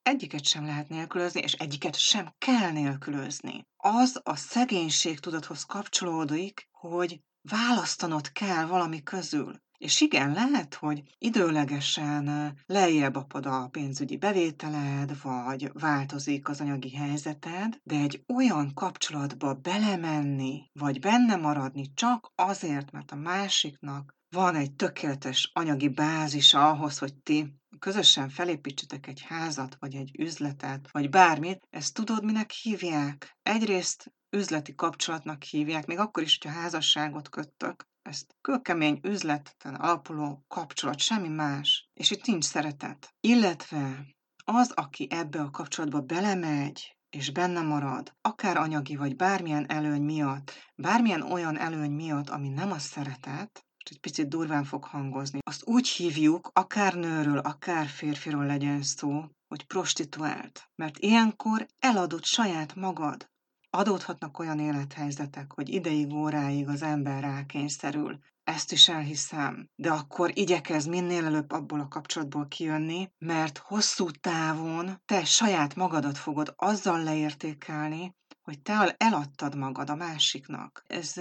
Egyiket 0.02 0.46
sem 0.46 0.66
lehet 0.66 0.90
nélkülözni, 0.90 1.42
és 1.42 1.54
egyiket 1.54 1.96
sem 1.96 2.36
kell 2.38 2.72
nélkülözni. 2.72 3.68
Az 3.78 4.20
a 4.24 4.36
szegénység 4.36 5.20
tudathoz 5.20 5.64
kapcsolódik, 5.64 6.68
hogy 6.72 7.22
választanod 7.42 8.32
kell 8.32 8.66
valami 8.66 9.04
közül. 9.04 9.62
És 9.78 10.02
igen, 10.02 10.32
lehet, 10.32 10.74
hogy 10.74 11.04
időlegesen 11.18 12.54
lejjebb 12.66 13.16
apad 13.16 13.46
a 13.46 13.68
pénzügyi 13.72 14.18
bevételed, 14.18 15.22
vagy 15.22 15.72
változik 15.74 16.50
az 16.50 16.62
anyagi 16.62 16.96
helyzeted, 16.96 17.80
de 17.84 17.96
egy 17.96 18.24
olyan 18.34 18.74
kapcsolatba 18.74 19.54
belemenni, 19.54 20.70
vagy 20.74 21.00
benne 21.00 21.36
maradni 21.36 21.94
csak 21.94 22.32
azért, 22.36 22.92
mert 22.92 23.12
a 23.12 23.16
másiknak 23.16 24.16
van 24.30 24.56
egy 24.56 24.72
tökéletes 24.72 25.52
anyagi 25.54 25.90
bázisa 25.90 26.70
ahhoz, 26.70 26.98
hogy 26.98 27.16
ti 27.16 27.54
közösen 27.80 28.30
felépítsetek 28.30 29.08
egy 29.08 29.22
házat, 29.22 29.76
vagy 29.80 29.96
egy 29.96 30.20
üzletet, 30.20 30.92
vagy 30.92 31.10
bármit, 31.10 31.68
ezt 31.70 31.94
tudod, 31.94 32.24
minek 32.24 32.52
hívják? 32.52 33.38
Egyrészt 33.42 34.14
üzleti 34.30 34.76
kapcsolatnak 34.76 35.44
hívják, 35.44 35.86
még 35.86 35.98
akkor 35.98 36.24
is, 36.24 36.38
hogyha 36.42 36.60
házasságot 36.60 37.30
köttök, 37.30 37.88
ezt 38.08 38.36
kőkemény 38.42 39.00
üzleten 39.04 39.76
alapuló 39.76 40.46
kapcsolat, 40.48 41.00
semmi 41.00 41.28
más. 41.28 41.90
És 41.94 42.12
itt 42.12 42.26
nincs 42.26 42.44
szeretet. 42.44 43.16
Illetve 43.20 44.06
az, 44.46 44.72
aki 44.72 45.08
ebbe 45.10 45.42
a 45.42 45.50
kapcsolatba 45.50 46.02
belemegy, 46.02 46.98
és 47.10 47.32
benne 47.32 47.62
marad, 47.62 48.16
akár 48.22 48.58
anyagi 48.58 48.96
vagy 48.96 49.16
bármilyen 49.16 49.70
előny 49.70 50.02
miatt, 50.02 50.52
bármilyen 50.76 51.22
olyan 51.22 51.58
előny 51.58 51.92
miatt, 51.92 52.30
ami 52.30 52.50
nem 52.50 52.72
a 52.72 52.80
szeretet, 52.80 53.66
és 53.84 53.92
egy 53.92 54.00
picit 54.00 54.28
durván 54.28 54.64
fog 54.64 54.84
hangozni, 54.84 55.40
azt 55.42 55.68
úgy 55.68 55.88
hívjuk, 55.88 56.50
akár 56.54 56.94
nőről, 56.94 57.38
akár 57.38 57.88
férfiról 57.88 58.46
legyen 58.46 58.82
szó, 58.82 59.24
hogy 59.48 59.66
prostituált. 59.66 60.70
Mert 60.76 60.98
ilyenkor 60.98 61.68
eladott 61.80 62.26
saját 62.26 62.76
magad. 62.76 63.30
Adódhatnak 63.78 64.40
olyan 64.40 64.60
élethelyzetek, 64.60 65.54
hogy 65.54 65.70
ideig, 65.70 66.14
óráig 66.14 66.68
az 66.68 66.82
ember 66.82 67.22
rákényszerül. 67.22 68.20
Ezt 68.44 68.72
is 68.72 68.90
elhiszem, 68.90 69.70
de 69.76 69.92
akkor 69.92 70.32
igyekez 70.38 70.86
minél 70.86 71.26
előbb 71.26 71.52
abból 71.52 71.80
a 71.80 71.88
kapcsolatból 71.88 72.48
kijönni, 72.48 73.10
mert 73.18 73.58
hosszú 73.58 74.12
távon 74.12 75.02
te 75.06 75.26
saját 75.26 75.76
magadat 75.76 76.18
fogod 76.18 76.54
azzal 76.56 77.04
leértékelni, 77.04 78.16
hogy 78.42 78.62
te 78.62 78.96
eladtad 78.98 79.56
magad 79.56 79.90
a 79.90 79.96
másiknak. 79.96 80.84
Ez 80.88 81.14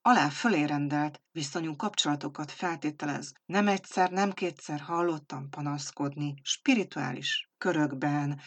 alá 0.00 0.28
fölé 0.28 0.64
rendelt 0.64 1.20
viszonyú 1.32 1.76
kapcsolatokat 1.76 2.50
feltételez. 2.50 3.32
Nem 3.46 3.68
egyszer, 3.68 4.10
nem 4.10 4.32
kétszer 4.32 4.80
hallottam 4.80 5.48
panaszkodni 5.48 6.34
spirituális 6.42 7.50
körökben, 7.58 8.40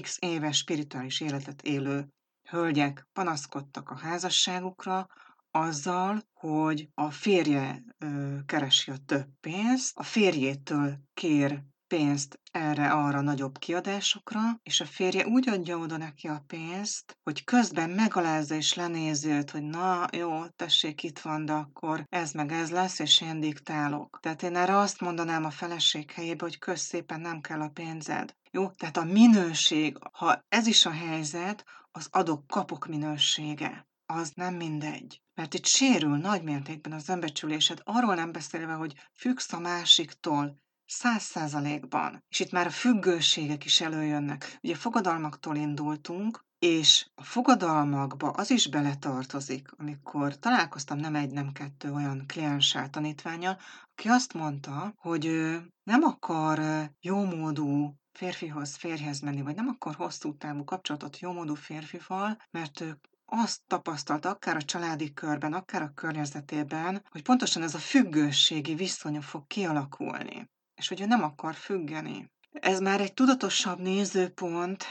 x 0.00 0.16
éves 0.20 0.56
spirituális 0.56 1.20
életet 1.20 1.62
élő 1.62 2.08
hölgyek 2.50 3.08
panaszkodtak 3.12 3.90
a 3.90 3.98
házasságukra, 3.98 5.06
azzal, 5.50 6.22
hogy 6.32 6.88
a 6.94 7.10
férje 7.10 7.82
ö, 7.98 8.36
keresi 8.46 8.90
a 8.90 8.96
több 9.06 9.26
pénzt, 9.40 9.96
a 9.96 10.02
férjétől 10.02 10.98
kér 11.14 11.62
pénzt 11.88 12.40
erre-arra 12.50 13.20
nagyobb 13.20 13.58
kiadásokra, 13.58 14.40
és 14.62 14.80
a 14.80 14.84
férje 14.84 15.26
úgy 15.26 15.48
adja 15.48 15.78
oda 15.78 15.96
neki 15.96 16.28
a 16.28 16.44
pénzt, 16.46 17.18
hogy 17.22 17.44
közben 17.44 17.90
megalázza 17.90 18.54
és 18.54 18.74
lenézi 18.74 19.28
őt, 19.28 19.50
hogy 19.50 19.62
na 19.62 20.06
jó, 20.12 20.46
tessék, 20.46 21.02
itt 21.02 21.18
van, 21.18 21.44
de 21.44 21.52
akkor 21.52 22.04
ez 22.08 22.32
meg 22.32 22.52
ez 22.52 22.70
lesz, 22.70 22.98
és 22.98 23.20
én 23.20 23.40
diktálok. 23.40 24.18
Tehát 24.22 24.42
én 24.42 24.56
erre 24.56 24.76
azt 24.76 25.00
mondanám 25.00 25.44
a 25.44 25.50
feleség 25.50 26.10
helyébe, 26.10 26.44
hogy 26.44 26.58
kösz 26.58 26.82
szépen 26.82 27.20
nem 27.20 27.40
kell 27.40 27.60
a 27.60 27.68
pénzed. 27.68 28.36
Jó, 28.50 28.70
tehát 28.70 28.96
a 28.96 29.04
minőség, 29.04 29.98
ha 30.12 30.44
ez 30.48 30.66
is 30.66 30.86
a 30.86 30.90
helyzet, 30.90 31.64
az 31.90 32.08
adok-kapok 32.10 32.86
minősége 32.86 33.88
az 34.06 34.32
nem 34.34 34.54
mindegy. 34.54 35.22
Mert 35.34 35.54
itt 35.54 35.66
sérül 35.66 36.16
nagy 36.16 36.42
mértékben 36.42 36.92
az 36.92 37.08
önbecsülésed, 37.08 37.80
arról 37.84 38.14
nem 38.14 38.32
beszélve, 38.32 38.72
hogy 38.72 38.94
függsz 39.12 39.52
a 39.52 39.58
másiktól, 39.58 40.60
száz 40.86 41.22
százalékban. 41.22 42.24
És 42.28 42.40
itt 42.40 42.50
már 42.50 42.66
a 42.66 42.70
függőségek 42.70 43.64
is 43.64 43.80
előjönnek. 43.80 44.58
Ugye 44.62 44.74
fogadalmaktól 44.74 45.56
indultunk, 45.56 46.46
és 46.58 47.06
a 47.14 47.24
fogadalmakba 47.24 48.30
az 48.30 48.50
is 48.50 48.68
beletartozik, 48.68 49.68
amikor 49.76 50.38
találkoztam 50.38 50.98
nem 50.98 51.14
egy, 51.14 51.30
nem 51.30 51.52
kettő 51.52 51.92
olyan 51.92 52.24
klienssel, 52.26 52.90
tanítványal, 52.90 53.58
aki 53.92 54.08
azt 54.08 54.32
mondta, 54.32 54.92
hogy 54.96 55.26
ő 55.26 55.72
nem 55.82 56.02
akar 56.02 56.90
jómódú 57.00 57.94
férfihoz, 58.12 58.76
férjhez 58.76 59.20
menni, 59.20 59.42
vagy 59.42 59.54
nem 59.54 59.68
akar 59.68 59.94
hosszú 59.94 60.36
távú 60.36 60.64
kapcsolatot 60.64 61.18
jómódú 61.18 61.54
férfival, 61.54 62.36
mert 62.50 62.80
ő 62.80 63.00
azt 63.24 63.60
tapasztalta, 63.66 64.28
akár 64.28 64.56
a 64.56 64.62
családi 64.62 65.12
körben, 65.12 65.52
akár 65.52 65.82
a 65.82 65.92
környezetében, 65.94 67.04
hogy 67.10 67.22
pontosan 67.22 67.62
ez 67.62 67.74
a 67.74 67.78
függőségi 67.78 68.74
viszony 68.74 69.20
fog 69.20 69.46
kialakulni, 69.46 70.50
és 70.74 70.88
hogy 70.88 71.00
ő 71.00 71.06
nem 71.06 71.22
akar 71.22 71.54
függeni. 71.54 72.30
Ez 72.50 72.80
már 72.80 73.00
egy 73.00 73.14
tudatosabb 73.14 73.78
nézőpont, 73.78 74.84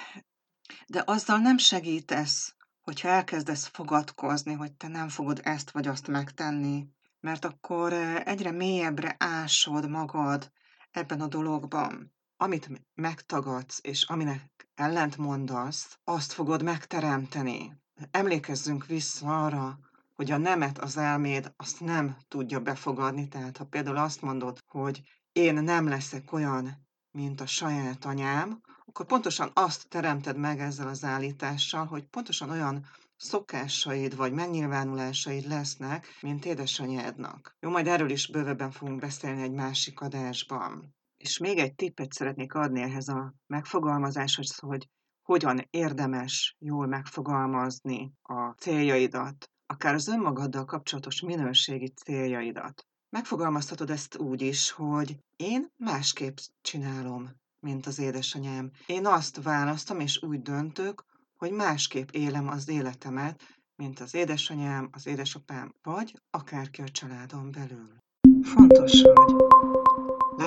de 0.87 1.03
azzal 1.05 1.37
nem 1.37 1.57
segítesz, 1.57 2.55
hogyha 2.81 3.07
elkezdesz 3.07 3.65
fogadkozni, 3.65 4.53
hogy 4.53 4.73
te 4.73 4.87
nem 4.87 5.09
fogod 5.09 5.41
ezt 5.43 5.71
vagy 5.71 5.87
azt 5.87 6.07
megtenni, 6.07 6.87
mert 7.19 7.45
akkor 7.45 7.93
eh, 7.93 8.15
egyre 8.25 8.51
mélyebbre 8.51 9.15
ásod 9.19 9.89
magad 9.89 10.51
ebben 10.91 11.21
a 11.21 11.27
dologban. 11.27 12.15
Amit 12.37 12.69
megtagadsz, 12.95 13.79
és 13.83 14.03
aminek 14.03 14.69
ellent 14.75 15.17
mondasz, 15.17 15.99
azt 16.03 16.33
fogod 16.33 16.63
megteremteni 16.63 17.77
emlékezzünk 18.11 18.85
vissza 18.85 19.45
arra, 19.45 19.79
hogy 20.15 20.31
a 20.31 20.37
nemet 20.37 20.77
az 20.77 20.97
elméd 20.97 21.53
azt 21.57 21.79
nem 21.79 22.17
tudja 22.27 22.59
befogadni. 22.59 23.27
Tehát 23.27 23.57
ha 23.57 23.65
például 23.65 23.97
azt 23.97 24.21
mondod, 24.21 24.59
hogy 24.67 25.01
én 25.31 25.53
nem 25.53 25.87
leszek 25.87 26.31
olyan, 26.31 26.87
mint 27.11 27.41
a 27.41 27.45
saját 27.45 28.05
anyám, 28.05 28.61
akkor 28.85 29.05
pontosan 29.05 29.51
azt 29.53 29.89
teremted 29.89 30.37
meg 30.37 30.59
ezzel 30.59 30.87
az 30.87 31.03
állítással, 31.03 31.85
hogy 31.85 32.03
pontosan 32.03 32.49
olyan 32.49 32.85
szokásaid 33.15 34.15
vagy 34.15 34.31
megnyilvánulásaid 34.31 35.47
lesznek, 35.47 36.07
mint 36.21 36.45
édesanyádnak. 36.45 37.55
Jó, 37.59 37.69
majd 37.69 37.87
erről 37.87 38.09
is 38.09 38.27
bővebben 38.27 38.71
fogunk 38.71 38.99
beszélni 38.99 39.41
egy 39.41 39.51
másik 39.51 40.01
adásban. 40.01 40.96
És 41.17 41.37
még 41.37 41.57
egy 41.57 41.75
tippet 41.75 42.13
szeretnék 42.13 42.53
adni 42.53 42.81
ehhez 42.81 43.07
a 43.07 43.33
megfogalmazáshoz, 43.47 44.57
hogy 44.57 44.89
hogyan 45.21 45.67
érdemes 45.69 46.55
jól 46.59 46.87
megfogalmazni 46.87 48.13
a 48.21 48.49
céljaidat, 48.49 49.51
akár 49.65 49.93
az 49.93 50.07
önmagaddal 50.07 50.65
kapcsolatos 50.65 51.21
minőségi 51.21 51.87
céljaidat. 51.87 52.85
Megfogalmazhatod 53.09 53.89
ezt 53.89 54.17
úgy 54.17 54.41
is, 54.41 54.71
hogy 54.71 55.17
én 55.35 55.67
másképp 55.77 56.37
csinálom, 56.61 57.29
mint 57.59 57.85
az 57.85 57.99
édesanyám. 57.99 58.71
Én 58.85 59.05
azt 59.05 59.43
választom 59.43 59.99
és 59.99 60.23
úgy 60.23 60.41
döntök, 60.41 61.05
hogy 61.37 61.51
másképp 61.51 62.09
élem 62.09 62.47
az 62.47 62.69
életemet, 62.69 63.43
mint 63.75 63.99
az 63.99 64.13
édesanyám, 64.13 64.89
az 64.91 65.07
édesapám, 65.07 65.73
vagy 65.81 66.21
akárki 66.29 66.81
a 66.81 66.89
családon 66.89 67.51
belül. 67.51 67.95
Fontos 68.41 69.01
vagy. 69.01 69.86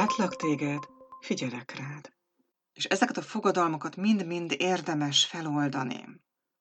Látlak 0.01 0.37
téged, 0.37 0.89
figyelek 1.21 1.77
rád 1.79 2.13
és 2.73 2.85
ezeket 2.85 3.17
a 3.17 3.23
fogadalmakat 3.23 3.97
mind-mind 3.97 4.55
érdemes 4.59 5.25
feloldani. 5.25 6.05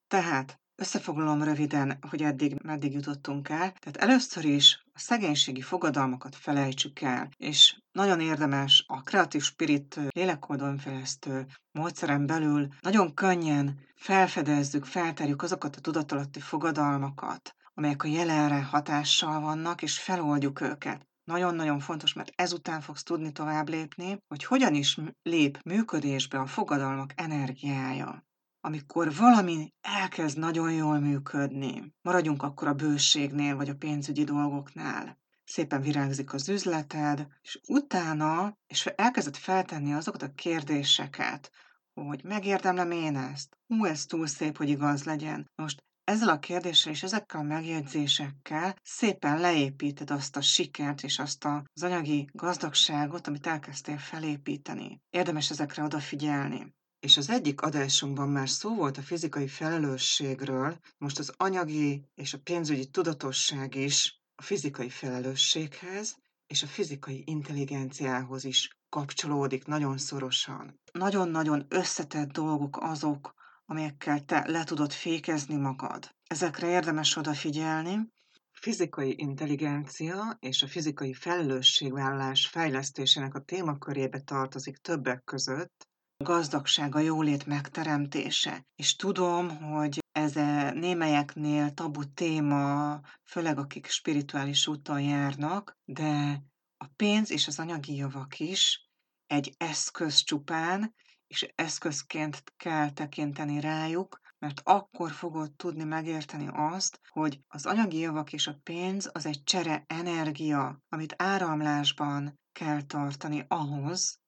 Tehát 0.07 0.59
összefoglalom 0.75 1.43
röviden, 1.43 1.97
hogy 2.09 2.21
eddig 2.21 2.61
meddig 2.63 2.93
jutottunk 2.93 3.49
el. 3.49 3.71
Tehát 3.71 3.97
először 3.97 4.45
is 4.45 4.83
a 4.93 4.99
szegénységi 4.99 5.61
fogadalmakat 5.61 6.35
felejtsük 6.35 7.01
el, 7.01 7.29
és 7.37 7.81
nagyon 7.91 8.19
érdemes 8.19 8.83
a 8.87 9.01
kreatív 9.01 9.41
spirit 9.41 9.99
lélekoldonfejlesztő 10.09 11.45
módszeren 11.71 12.25
belül 12.25 12.67
nagyon 12.81 13.13
könnyen 13.13 13.79
felfedezzük, 13.95 14.85
felterjük 14.85 15.41
azokat 15.41 15.75
a 15.75 15.81
tudatalatti 15.81 16.39
fogadalmakat, 16.39 17.55
amelyek 17.73 18.03
a 18.03 18.07
jelenre 18.07 18.63
hatással 18.63 19.39
vannak, 19.39 19.81
és 19.81 19.99
feloldjuk 19.99 20.61
őket 20.61 21.08
nagyon-nagyon 21.29 21.79
fontos, 21.79 22.13
mert 22.13 22.31
ezután 22.35 22.81
fogsz 22.81 23.03
tudni 23.03 23.31
tovább 23.31 23.69
lépni, 23.69 24.23
hogy 24.27 24.43
hogyan 24.43 24.73
is 24.73 24.97
lép 25.21 25.59
működésbe 25.63 26.39
a 26.39 26.45
fogadalmak 26.45 27.13
energiája. 27.15 28.27
Amikor 28.61 29.15
valami 29.15 29.73
elkezd 29.81 30.37
nagyon 30.37 30.71
jól 30.71 30.99
működni, 30.99 31.93
maradjunk 32.01 32.43
akkor 32.43 32.67
a 32.67 32.73
bőségnél 32.73 33.55
vagy 33.55 33.69
a 33.69 33.75
pénzügyi 33.75 34.23
dolgoknál, 34.23 35.17
szépen 35.43 35.81
virágzik 35.81 36.33
az 36.33 36.49
üzleted, 36.49 37.27
és 37.41 37.59
utána, 37.67 38.57
és 38.67 38.85
elkezded 38.85 39.35
feltenni 39.35 39.93
azokat 39.93 40.21
a 40.21 40.33
kérdéseket, 40.33 41.51
hogy 41.93 42.23
megérdemlem 42.23 42.91
én 42.91 43.15
ezt? 43.15 43.57
Hú, 43.67 43.85
ez 43.85 44.05
túl 44.05 44.27
szép, 44.27 44.57
hogy 44.57 44.69
igaz 44.69 45.03
legyen. 45.03 45.51
Most 45.55 45.83
ezzel 46.09 46.29
a 46.29 46.39
kérdéssel 46.39 46.91
és 46.91 47.03
ezekkel 47.03 47.39
a 47.39 47.43
megjegyzésekkel 47.43 48.75
szépen 48.83 49.39
leépíted 49.39 50.11
azt 50.11 50.35
a 50.35 50.41
sikert 50.41 51.03
és 51.03 51.19
azt 51.19 51.45
az 51.73 51.83
anyagi 51.83 52.29
gazdagságot, 52.31 53.27
amit 53.27 53.47
elkezdtél 53.47 53.97
felépíteni. 53.97 55.01
Érdemes 55.09 55.49
ezekre 55.49 55.83
odafigyelni. 55.83 56.73
És 56.99 57.17
az 57.17 57.29
egyik 57.29 57.61
adásunkban 57.61 58.29
már 58.29 58.49
szó 58.49 58.75
volt 58.75 58.97
a 58.97 59.01
fizikai 59.01 59.47
felelősségről, 59.47 60.77
most 60.97 61.19
az 61.19 61.33
anyagi 61.37 62.05
és 62.15 62.33
a 62.33 62.39
pénzügyi 62.39 62.85
tudatosság 62.85 63.75
is 63.75 64.21
a 64.35 64.41
fizikai 64.41 64.89
felelősséghez 64.89 66.17
és 66.47 66.63
a 66.63 66.67
fizikai 66.67 67.23
intelligenciához 67.25 68.43
is 68.43 68.77
kapcsolódik 68.89 69.65
nagyon 69.65 69.97
szorosan. 69.97 70.79
Nagyon-nagyon 70.91 71.65
összetett 71.67 72.31
dolgok 72.31 72.77
azok, 72.81 73.37
amelyekkel 73.69 74.25
te 74.25 74.43
le 74.47 74.63
tudod 74.63 74.91
fékezni 74.91 75.55
magad. 75.55 76.15
Ezekre 76.27 76.67
érdemes 76.67 77.15
odafigyelni. 77.15 78.11
Fizikai 78.51 79.15
intelligencia 79.17 80.37
és 80.39 80.63
a 80.63 80.67
fizikai 80.67 81.13
felelősségvállalás 81.13 82.47
fejlesztésének 82.47 83.33
a 83.33 83.39
témakörébe 83.39 84.19
tartozik 84.19 84.77
többek 84.77 85.23
között 85.23 85.87
a 86.17 86.23
gazdagság, 86.23 86.95
a 86.95 86.99
jólét 86.99 87.45
megteremtése. 87.45 88.65
És 88.75 88.95
tudom, 88.95 89.57
hogy 89.57 89.99
ez 90.11 90.35
a 90.35 90.71
némelyeknél 90.71 91.73
tabu 91.73 92.13
téma, 92.13 92.99
főleg 93.23 93.57
akik 93.57 93.87
spirituális 93.87 94.67
úton 94.67 95.01
járnak, 95.01 95.77
de 95.85 96.41
a 96.77 96.85
pénz 96.95 97.31
és 97.31 97.47
az 97.47 97.59
anyagi 97.59 97.95
javak 97.95 98.39
is 98.39 98.89
egy 99.27 99.53
eszköz 99.57 100.23
csupán, 100.23 100.93
és 101.29 101.51
eszközként 101.55 102.43
kell 102.57 102.91
tekinteni 102.91 103.59
rájuk, 103.59 104.19
mert 104.39 104.61
akkor 104.63 105.11
fogod 105.11 105.51
tudni 105.51 105.83
megérteni 105.83 106.47
azt, 106.51 106.99
hogy 107.09 107.39
az 107.47 107.65
anyagi 107.65 107.97
javak 107.97 108.33
és 108.33 108.47
a 108.47 108.59
pénz 108.63 109.09
az 109.13 109.25
egy 109.25 109.43
csere 109.43 109.83
energia, 109.87 110.81
amit 110.89 111.13
áramlásban 111.17 112.39
kell 112.51 112.81
tartani 112.81 113.45
ahhoz, 113.47 114.19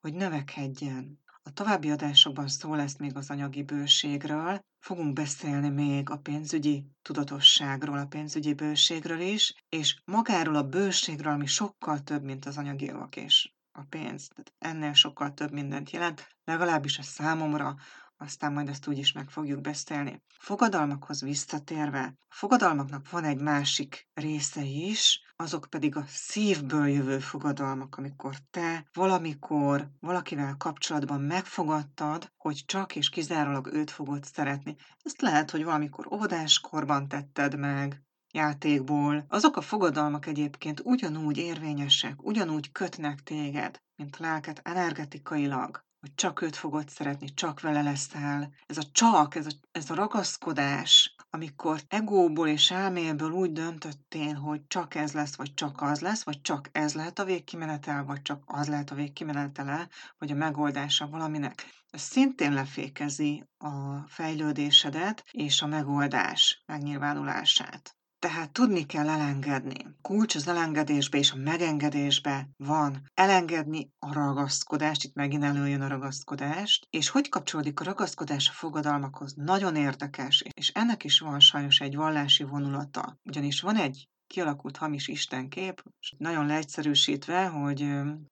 hogy 0.00 0.14
növekedjen. 0.14 1.20
A 1.42 1.52
további 1.52 1.90
adásokban 1.90 2.48
szó 2.48 2.74
lesz 2.74 2.96
még 2.96 3.16
az 3.16 3.30
anyagi 3.30 3.62
bőségről, 3.62 4.60
fogunk 4.78 5.12
beszélni 5.12 5.68
még 5.68 6.10
a 6.10 6.18
pénzügyi 6.18 6.86
tudatosságról, 7.02 7.98
a 7.98 8.06
pénzügyi 8.06 8.54
bőségről 8.54 9.20
is, 9.20 9.54
és 9.68 10.02
magáról 10.04 10.54
a 10.54 10.68
bőségről, 10.68 11.32
ami 11.32 11.46
sokkal 11.46 12.02
több, 12.02 12.22
mint 12.22 12.44
az 12.44 12.58
anyagi 12.58 12.84
javak 12.84 13.16
és 13.16 13.52
a 13.72 13.82
pénz. 13.88 14.28
Tehát 14.28 14.52
ennél 14.58 14.92
sokkal 14.92 15.34
több 15.34 15.52
mindent 15.52 15.90
jelent, 15.90 16.36
legalábbis 16.44 16.98
a 16.98 17.02
számomra, 17.02 17.74
aztán 18.22 18.52
majd 18.52 18.68
ezt 18.68 18.86
úgy 18.86 18.98
is 18.98 19.12
meg 19.12 19.30
fogjuk 19.30 19.60
beszélni. 19.60 20.22
Fogadalmakhoz 20.38 21.22
visszatérve, 21.22 22.14
a 22.28 22.34
fogadalmaknak 22.34 23.10
van 23.10 23.24
egy 23.24 23.40
másik 23.40 24.08
része 24.14 24.62
is, 24.62 25.20
azok 25.36 25.66
pedig 25.70 25.96
a 25.96 26.04
szívből 26.06 26.88
jövő 26.88 27.18
fogadalmak, 27.18 27.96
amikor 27.96 28.36
te 28.50 28.88
valamikor 28.92 29.88
valakivel 30.00 30.54
kapcsolatban 30.58 31.20
megfogadtad, 31.20 32.32
hogy 32.36 32.62
csak 32.66 32.96
és 32.96 33.08
kizárólag 33.08 33.66
őt 33.72 33.90
fogod 33.90 34.24
szeretni. 34.24 34.76
Ezt 35.02 35.20
lehet, 35.20 35.50
hogy 35.50 35.64
valamikor 35.64 36.12
óvodáskorban 36.12 37.08
tetted 37.08 37.58
meg, 37.58 38.02
játékból. 38.32 39.24
Azok 39.28 39.56
a 39.56 39.60
fogadalmak 39.60 40.26
egyébként 40.26 40.80
ugyanúgy 40.84 41.36
érvényesek, 41.36 42.22
ugyanúgy 42.22 42.72
kötnek 42.72 43.22
téged, 43.22 43.82
mint 43.96 44.18
lelket 44.18 44.60
energetikailag, 44.64 45.84
hogy 46.00 46.14
csak 46.14 46.42
őt 46.42 46.56
fogod 46.56 46.88
szeretni, 46.88 47.34
csak 47.34 47.60
vele 47.60 47.82
leszel. 47.82 48.52
Ez 48.66 48.76
a 48.76 48.82
csak, 48.92 49.34
ez 49.34 49.46
a, 49.46 49.50
ez 49.72 49.90
a 49.90 49.94
ragaszkodás, 49.94 51.14
amikor 51.30 51.80
egóból 51.88 52.48
és 52.48 52.70
elméből 52.70 53.30
úgy 53.30 53.52
döntöttél, 53.52 54.34
hogy 54.34 54.66
csak 54.66 54.94
ez 54.94 55.12
lesz, 55.12 55.36
vagy 55.36 55.54
csak 55.54 55.80
az 55.82 56.00
lesz, 56.00 56.24
vagy 56.24 56.40
csak 56.40 56.68
ez 56.72 56.94
lehet 56.94 57.18
a 57.18 57.24
végkimenetel, 57.24 58.04
vagy 58.04 58.22
csak 58.22 58.42
az 58.46 58.68
lehet 58.68 58.90
a 58.90 58.94
végkimenetele, 58.94 59.88
vagy 60.18 60.30
a 60.30 60.34
megoldása 60.34 61.08
valaminek. 61.08 61.66
Ez 61.90 62.00
szintén 62.00 62.52
lefékezi 62.52 63.44
a 63.58 63.96
fejlődésedet 64.08 65.24
és 65.30 65.62
a 65.62 65.66
megoldás 65.66 66.62
megnyilvánulását. 66.66 67.96
Tehát 68.22 68.52
tudni 68.52 68.86
kell 68.86 69.08
elengedni. 69.08 69.86
Kulcs 70.02 70.34
az 70.34 70.48
elengedésbe 70.48 71.18
és 71.18 71.32
a 71.32 71.36
megengedésbe 71.36 72.48
van. 72.56 73.10
Elengedni 73.14 73.92
a 73.98 74.12
ragaszkodást, 74.12 75.04
itt 75.04 75.14
megint 75.14 75.44
előjön 75.44 75.80
a 75.80 75.88
ragaszkodást, 75.88 76.86
és 76.90 77.08
hogy 77.08 77.28
kapcsolódik 77.28 77.80
a 77.80 77.84
ragaszkodás 77.84 78.48
a 78.48 78.52
fogadalmakhoz? 78.52 79.34
Nagyon 79.34 79.76
érdekes, 79.76 80.44
és 80.52 80.68
ennek 80.68 81.04
is 81.04 81.18
van 81.18 81.40
sajnos 81.40 81.80
egy 81.80 81.96
vallási 81.96 82.44
vonulata. 82.44 83.18
Ugyanis 83.24 83.60
van 83.60 83.76
egy 83.76 84.08
kialakult 84.26 84.76
hamis 84.76 85.08
istenkép, 85.08 85.82
és 86.00 86.14
nagyon 86.18 86.46
leegyszerűsítve, 86.46 87.46
hogy 87.46 87.86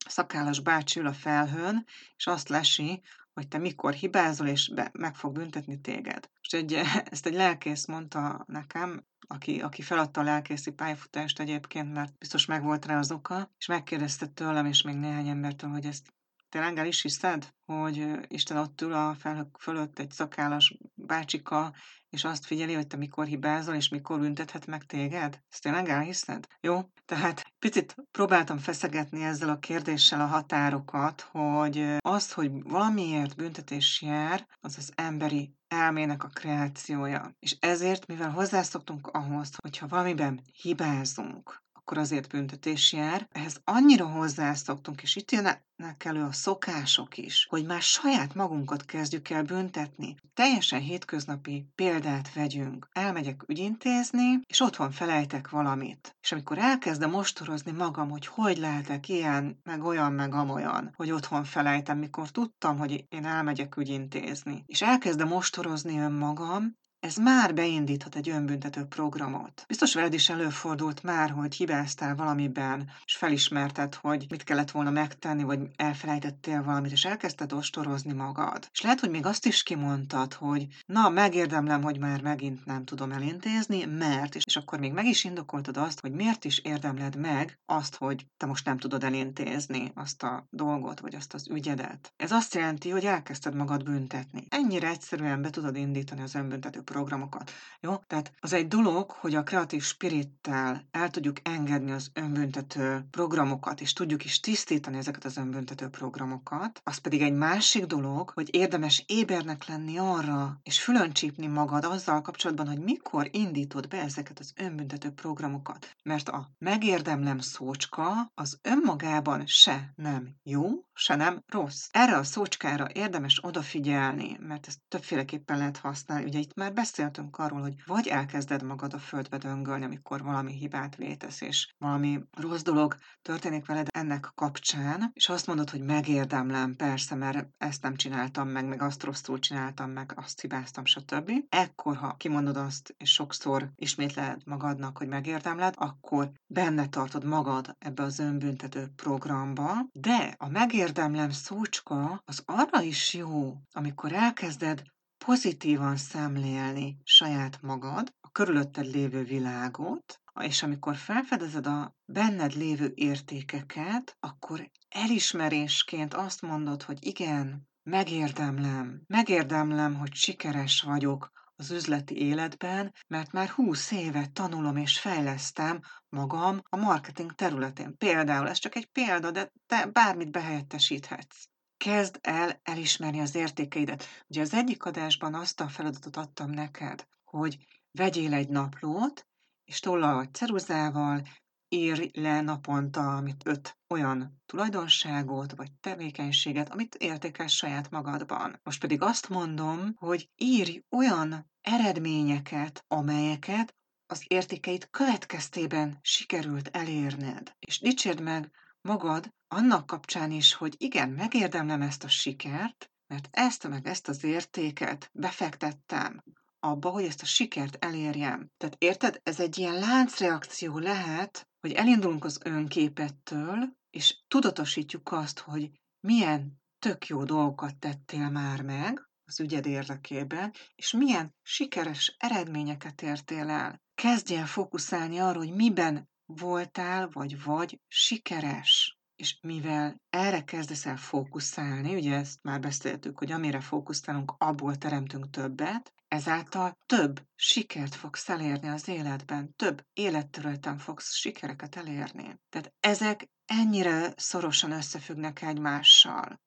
szakállas 0.08 0.60
bácsi 0.60 1.00
ül 1.00 1.06
a 1.06 1.12
felhőn, 1.12 1.84
és 2.16 2.26
azt 2.26 2.48
lesi, 2.48 3.02
hogy 3.34 3.48
te 3.48 3.58
mikor 3.58 3.92
hibázol, 3.92 4.46
és 4.46 4.72
be, 4.74 4.90
meg 4.92 5.14
fog 5.14 5.32
büntetni 5.32 5.80
téged. 5.80 6.30
És 6.40 6.52
egy, 6.52 6.72
ezt 7.10 7.26
egy 7.26 7.34
lelkész 7.34 7.86
mondta 7.86 8.44
nekem, 8.48 9.04
aki, 9.26 9.60
aki 9.60 9.82
feladta 9.82 10.20
a 10.20 10.24
lelkészi 10.24 10.70
pályafutást 10.70 11.40
egyébként, 11.40 11.92
mert 11.92 12.18
biztos 12.18 12.46
megvolt 12.46 12.86
rá 12.86 12.98
az 12.98 13.12
oka, 13.12 13.50
és 13.58 13.66
megkérdezte 13.66 14.26
tőlem, 14.26 14.66
és 14.66 14.82
még 14.82 14.96
néhány 14.96 15.28
embertől, 15.28 15.70
hogy 15.70 15.84
ezt 15.84 16.12
tényleg 16.48 16.78
el 16.78 16.86
is 16.86 17.02
hiszed, 17.02 17.54
hogy 17.64 18.06
Isten 18.28 18.56
ott 18.56 18.80
ül 18.80 18.92
a 18.92 19.14
felhők 19.14 19.58
fölött 19.58 19.98
egy 19.98 20.10
szakállas 20.10 20.78
bácsika, 20.94 21.74
és 22.10 22.24
azt 22.24 22.46
figyeli, 22.46 22.74
hogy 22.74 22.86
te 22.86 22.96
mikor 22.96 23.26
hibázol, 23.26 23.74
és 23.74 23.88
mikor 23.88 24.20
büntethet 24.20 24.66
meg 24.66 24.84
téged? 24.84 25.40
Ezt 25.50 25.62
tényleg 25.62 25.88
elhiszed? 25.88 26.46
Jó, 26.60 26.80
tehát 27.04 27.42
picit 27.58 27.94
próbáltam 28.10 28.58
feszegetni 28.58 29.24
ezzel 29.24 29.48
a 29.48 29.58
kérdéssel 29.58 30.20
a 30.20 30.26
határokat, 30.26 31.20
hogy 31.20 31.96
az, 31.98 32.32
hogy 32.32 32.50
valamiért 32.62 33.36
büntetés 33.36 34.02
jár, 34.02 34.46
az 34.60 34.74
az 34.78 34.92
emberi 34.94 35.54
elmének 35.68 36.24
a 36.24 36.28
kreációja. 36.28 37.34
És 37.38 37.56
ezért, 37.60 38.06
mivel 38.06 38.30
hozzászoktunk 38.30 39.06
ahhoz, 39.06 39.50
hogyha 39.62 39.88
valamiben 39.88 40.40
hibázunk, 40.52 41.62
akkor 41.90 42.02
azért 42.02 42.28
büntetés 42.28 42.92
jár. 42.92 43.28
Ehhez 43.32 43.60
annyira 43.64 44.06
hozzászoktunk, 44.06 45.02
és 45.02 45.16
itt 45.16 45.30
jönnek 45.30 46.04
elő 46.04 46.22
a 46.22 46.32
szokások 46.32 47.18
is, 47.18 47.46
hogy 47.48 47.66
már 47.66 47.82
saját 47.82 48.34
magunkat 48.34 48.84
kezdjük 48.84 49.30
el 49.30 49.42
büntetni. 49.42 50.14
Teljesen 50.34 50.80
hétköznapi 50.80 51.66
példát 51.74 52.32
vegyünk. 52.32 52.88
Elmegyek 52.92 53.42
ügyintézni, 53.46 54.40
és 54.46 54.60
otthon 54.60 54.90
felejtek 54.90 55.48
valamit. 55.48 56.16
És 56.22 56.32
amikor 56.32 56.58
elkezdem 56.58 57.10
mostorozni 57.10 57.72
magam, 57.72 58.10
hogy 58.10 58.26
hogy 58.26 58.58
lehetek 58.58 59.08
ilyen, 59.08 59.60
meg 59.62 59.84
olyan, 59.84 60.12
meg 60.12 60.34
amolyan, 60.34 60.92
hogy 60.96 61.10
otthon 61.10 61.44
felejtem, 61.44 61.98
mikor 61.98 62.30
tudtam, 62.30 62.78
hogy 62.78 63.04
én 63.08 63.24
elmegyek 63.24 63.76
ügyintézni. 63.76 64.64
És 64.66 64.82
elkezdem 64.82 65.28
mostorozni 65.28 65.98
önmagam, 65.98 66.78
ez 67.00 67.16
már 67.16 67.54
beindíthat 67.54 68.14
egy 68.14 68.28
önbüntető 68.28 68.84
programot. 68.84 69.64
Biztos 69.68 69.94
veled 69.94 70.12
is 70.12 70.28
előfordult 70.28 71.02
már, 71.02 71.30
hogy 71.30 71.54
hibáztál 71.54 72.14
valamiben, 72.14 72.90
és 73.04 73.16
felismerted, 73.16 73.94
hogy 73.94 74.26
mit 74.28 74.44
kellett 74.44 74.70
volna 74.70 74.90
megtenni, 74.90 75.42
vagy 75.42 75.60
elfelejtettél 75.76 76.62
valamit, 76.62 76.92
és 76.92 77.04
elkezdted 77.04 77.52
ostorozni 77.52 78.12
magad. 78.12 78.68
És 78.72 78.80
lehet, 78.80 79.00
hogy 79.00 79.10
még 79.10 79.26
azt 79.26 79.46
is 79.46 79.62
kimondtad, 79.62 80.32
hogy 80.32 80.66
na, 80.86 81.08
megérdemlem, 81.08 81.82
hogy 81.82 81.98
már 81.98 82.22
megint 82.22 82.64
nem 82.66 82.84
tudom 82.84 83.12
elintézni, 83.12 83.84
mert, 83.84 84.34
és 84.34 84.56
akkor 84.56 84.78
még 84.78 84.92
meg 84.92 85.06
is 85.06 85.24
indokoltad 85.24 85.76
azt, 85.76 86.00
hogy 86.00 86.12
miért 86.12 86.44
is 86.44 86.58
érdemled 86.58 87.16
meg 87.16 87.58
azt, 87.66 87.96
hogy 87.96 88.26
te 88.36 88.46
most 88.46 88.64
nem 88.64 88.78
tudod 88.78 89.04
elintézni 89.04 89.92
azt 89.94 90.22
a 90.22 90.46
dolgot, 90.50 91.00
vagy 91.00 91.14
azt 91.14 91.34
az 91.34 91.48
ügyedet. 91.48 92.12
Ez 92.16 92.32
azt 92.32 92.54
jelenti, 92.54 92.90
hogy 92.90 93.04
elkezdted 93.04 93.54
magad 93.54 93.82
büntetni. 93.82 94.46
Ennyire 94.48 94.88
egyszerűen 94.88 95.42
be 95.42 95.50
tudod 95.50 95.76
indítani 95.76 96.22
az 96.22 96.34
önbüntető 96.34 96.82
programokat. 96.90 97.50
Jó? 97.80 97.96
Tehát 98.06 98.32
az 98.40 98.52
egy 98.52 98.68
dolog, 98.68 99.10
hogy 99.10 99.34
a 99.34 99.42
kreatív 99.42 99.82
spirittel 99.82 100.86
el 100.90 101.10
tudjuk 101.10 101.36
engedni 101.42 101.90
az 101.90 102.10
önbüntető 102.14 103.06
programokat, 103.10 103.80
és 103.80 103.92
tudjuk 103.92 104.24
is 104.24 104.40
tisztítani 104.40 104.96
ezeket 104.98 105.24
az 105.24 105.36
önbüntető 105.36 105.88
programokat. 105.88 106.80
Az 106.84 106.98
pedig 106.98 107.22
egy 107.22 107.32
másik 107.32 107.84
dolog, 107.84 108.30
hogy 108.30 108.54
érdemes 108.54 109.04
ébernek 109.06 109.66
lenni 109.66 109.98
arra, 109.98 110.60
és 110.62 110.82
fülön 110.82 111.12
csípni 111.12 111.46
magad 111.46 111.84
azzal 111.84 112.20
kapcsolatban, 112.20 112.66
hogy 112.66 112.78
mikor 112.78 113.28
indítod 113.30 113.88
be 113.88 114.00
ezeket 114.00 114.38
az 114.38 114.52
önbüntető 114.56 115.10
programokat. 115.10 115.96
Mert 116.02 116.28
a 116.28 116.50
megérdemlem 116.58 117.38
szócska 117.38 118.30
az 118.34 118.58
önmagában 118.62 119.46
se 119.46 119.92
nem 119.96 120.28
jó, 120.42 120.68
se 121.00 121.14
nem 121.16 121.42
rossz. 121.46 121.88
Erre 121.90 122.16
a 122.16 122.22
szócskára 122.22 122.86
érdemes 122.92 123.38
odafigyelni, 123.44 124.36
mert 124.40 124.66
ezt 124.66 124.78
többféleképpen 124.88 125.58
lehet 125.58 125.76
használni. 125.76 126.24
Ugye 126.24 126.38
itt 126.38 126.54
már 126.54 126.72
beszéltünk 126.72 127.38
arról, 127.38 127.60
hogy 127.60 127.74
vagy 127.86 128.06
elkezded 128.06 128.62
magad 128.62 128.94
a 128.94 128.98
földbe 128.98 129.38
döngölni, 129.38 129.84
amikor 129.84 130.22
valami 130.22 130.52
hibát 130.52 130.96
vétesz, 130.96 131.40
és 131.40 131.74
valami 131.78 132.20
rossz 132.36 132.62
dolog 132.62 132.96
történik 133.22 133.66
veled 133.66 133.86
ennek 133.90 134.28
kapcsán, 134.34 135.10
és 135.14 135.28
azt 135.28 135.46
mondod, 135.46 135.70
hogy 135.70 135.80
megérdemlem, 135.80 136.76
persze, 136.76 137.14
mert 137.14 137.48
ezt 137.58 137.82
nem 137.82 137.96
csináltam 137.96 138.48
meg, 138.48 138.66
meg 138.66 138.82
azt 138.82 139.02
rosszul 139.02 139.38
csináltam 139.38 139.90
meg, 139.90 140.12
azt 140.16 140.40
hibáztam, 140.40 140.84
stb. 140.84 141.30
Ekkor, 141.48 141.96
ha 141.96 142.16
kimondod 142.16 142.56
azt, 142.56 142.94
és 142.98 143.12
sokszor 143.12 143.70
ismétled 143.76 144.40
magadnak, 144.44 144.98
hogy 144.98 145.08
megérdemled, 145.08 145.74
akkor 145.76 146.30
benne 146.46 146.88
tartod 146.88 147.24
magad 147.24 147.76
ebbe 147.78 148.02
az 148.02 148.18
önbüntető 148.18 148.88
programba, 148.96 149.72
de 149.92 150.34
a 150.38 150.48
megérdemlem 150.90 151.30
szócska 151.30 152.22
az 152.24 152.42
arra 152.46 152.80
is 152.82 153.14
jó, 153.14 153.56
amikor 153.72 154.12
elkezded 154.12 154.82
pozitívan 155.24 155.96
szemlélni 155.96 156.96
saját 157.04 157.62
magad, 157.62 158.14
a 158.20 158.30
körülötted 158.30 158.86
lévő 158.86 159.24
világot, 159.24 160.20
és 160.40 160.62
amikor 160.62 160.96
felfedezed 160.96 161.66
a 161.66 161.96
benned 162.04 162.54
lévő 162.54 162.92
értékeket, 162.94 164.16
akkor 164.20 164.70
elismerésként 164.88 166.14
azt 166.14 166.42
mondod, 166.42 166.82
hogy 166.82 167.06
igen, 167.06 167.68
megérdemlem, 167.82 169.02
megérdemlem, 169.06 169.94
hogy 169.94 170.14
sikeres 170.14 170.82
vagyok 170.82 171.30
az 171.60 171.70
üzleti 171.70 172.16
életben, 172.20 172.94
mert 173.06 173.32
már 173.32 173.48
húsz 173.48 173.90
éve 173.90 174.26
tanulom 174.32 174.76
és 174.76 175.00
fejlesztem 175.00 175.80
magam 176.08 176.60
a 176.68 176.76
marketing 176.76 177.32
területén. 177.32 177.96
Például, 177.96 178.48
ez 178.48 178.58
csak 178.58 178.76
egy 178.76 178.86
példa, 178.86 179.30
de 179.30 179.52
te 179.66 179.86
bármit 179.86 180.30
behelyettesíthetsz 180.30 181.48
kezd 181.84 182.18
el 182.20 182.60
elismerni 182.62 183.20
az 183.20 183.34
értékeidet. 183.34 184.04
Ugye 184.26 184.40
az 184.40 184.54
egyik 184.54 184.84
adásban 184.84 185.34
azt 185.34 185.60
a 185.60 185.68
feladatot 185.68 186.16
adtam 186.16 186.50
neked, 186.50 187.06
hogy 187.24 187.56
vegyél 187.90 188.34
egy 188.34 188.48
naplót, 188.48 189.26
és 189.64 189.80
tollal 189.80 190.14
vagy 190.14 190.34
ceruzával 190.34 191.22
írj 191.70 192.10
le 192.12 192.40
naponta, 192.40 193.16
amit 193.16 193.46
öt 193.46 193.78
olyan 193.88 194.42
tulajdonságot 194.46 195.52
vagy 195.56 195.72
tevékenységet, 195.72 196.70
amit 196.72 196.94
értékelsz 196.94 197.52
saját 197.52 197.90
magadban. 197.90 198.60
Most 198.62 198.80
pedig 198.80 199.02
azt 199.02 199.28
mondom, 199.28 199.94
hogy 199.96 200.30
írj 200.36 200.84
olyan 200.90 201.50
eredményeket, 201.60 202.84
amelyeket 202.88 203.74
az 204.06 204.24
értékeit 204.26 204.88
következtében 204.90 205.98
sikerült 206.02 206.68
elérned. 206.68 207.56
És 207.58 207.80
dicsérd 207.80 208.20
meg 208.20 208.50
magad 208.80 209.34
annak 209.48 209.86
kapcsán 209.86 210.30
is, 210.30 210.54
hogy 210.54 210.74
igen, 210.78 211.08
megérdemlem 211.08 211.82
ezt 211.82 212.04
a 212.04 212.08
sikert, 212.08 212.90
mert 213.06 213.28
ezt 213.30 213.68
meg 213.68 213.86
ezt 213.86 214.08
az 214.08 214.24
értéket 214.24 215.10
befektettem 215.12 216.22
abba, 216.60 216.90
hogy 216.90 217.04
ezt 217.04 217.22
a 217.22 217.26
sikert 217.26 217.84
elérjem. 217.84 218.50
Tehát 218.56 218.76
érted, 218.78 219.20
ez 219.22 219.40
egy 219.40 219.58
ilyen 219.58 219.78
láncreakció 219.78 220.78
lehet, 220.78 221.48
hogy 221.60 221.72
elindulunk 221.72 222.24
az 222.24 222.40
önképettől, 222.44 223.78
és 223.90 224.22
tudatosítjuk 224.28 225.12
azt, 225.12 225.38
hogy 225.38 225.70
milyen 226.00 226.60
tök 226.78 227.06
jó 227.06 227.24
dolgokat 227.24 227.76
tettél 227.76 228.30
már 228.30 228.62
meg 228.62 229.08
az 229.24 229.40
ügyed 229.40 229.66
érdekében, 229.66 230.52
és 230.74 230.92
milyen 230.92 231.34
sikeres 231.42 232.16
eredményeket 232.18 233.02
értél 233.02 233.48
el. 233.48 233.82
Kezdj 233.94 234.34
el 234.34 234.46
fókuszálni 234.46 235.18
arra, 235.18 235.38
hogy 235.38 235.54
miben 235.54 236.08
voltál, 236.24 237.08
vagy 237.12 237.42
vagy 237.42 237.80
sikeres. 237.88 238.98
És 239.16 239.38
mivel 239.40 240.02
erre 240.10 240.44
kezdesz 240.44 240.86
el 240.86 240.96
fókuszálni, 240.96 241.94
ugye 241.94 242.14
ezt 242.14 242.42
már 242.42 242.60
beszéltük, 242.60 243.18
hogy 243.18 243.32
amire 243.32 243.60
fókuszálunk, 243.60 244.34
abból 244.38 244.76
teremtünk 244.76 245.30
többet, 245.30 245.92
ezáltal 246.10 246.78
több 246.86 247.22
sikert 247.34 247.94
fogsz 247.94 248.28
elérni 248.28 248.68
az 248.68 248.88
életben, 248.88 249.54
több 249.56 249.86
életterületen 249.92 250.78
fogsz 250.78 251.14
sikereket 251.14 251.76
elérni. 251.76 252.40
Tehát 252.48 252.72
ezek 252.80 253.30
ennyire 253.44 254.12
szorosan 254.16 254.70
összefüggnek 254.70 255.42
egymással. 255.42 256.40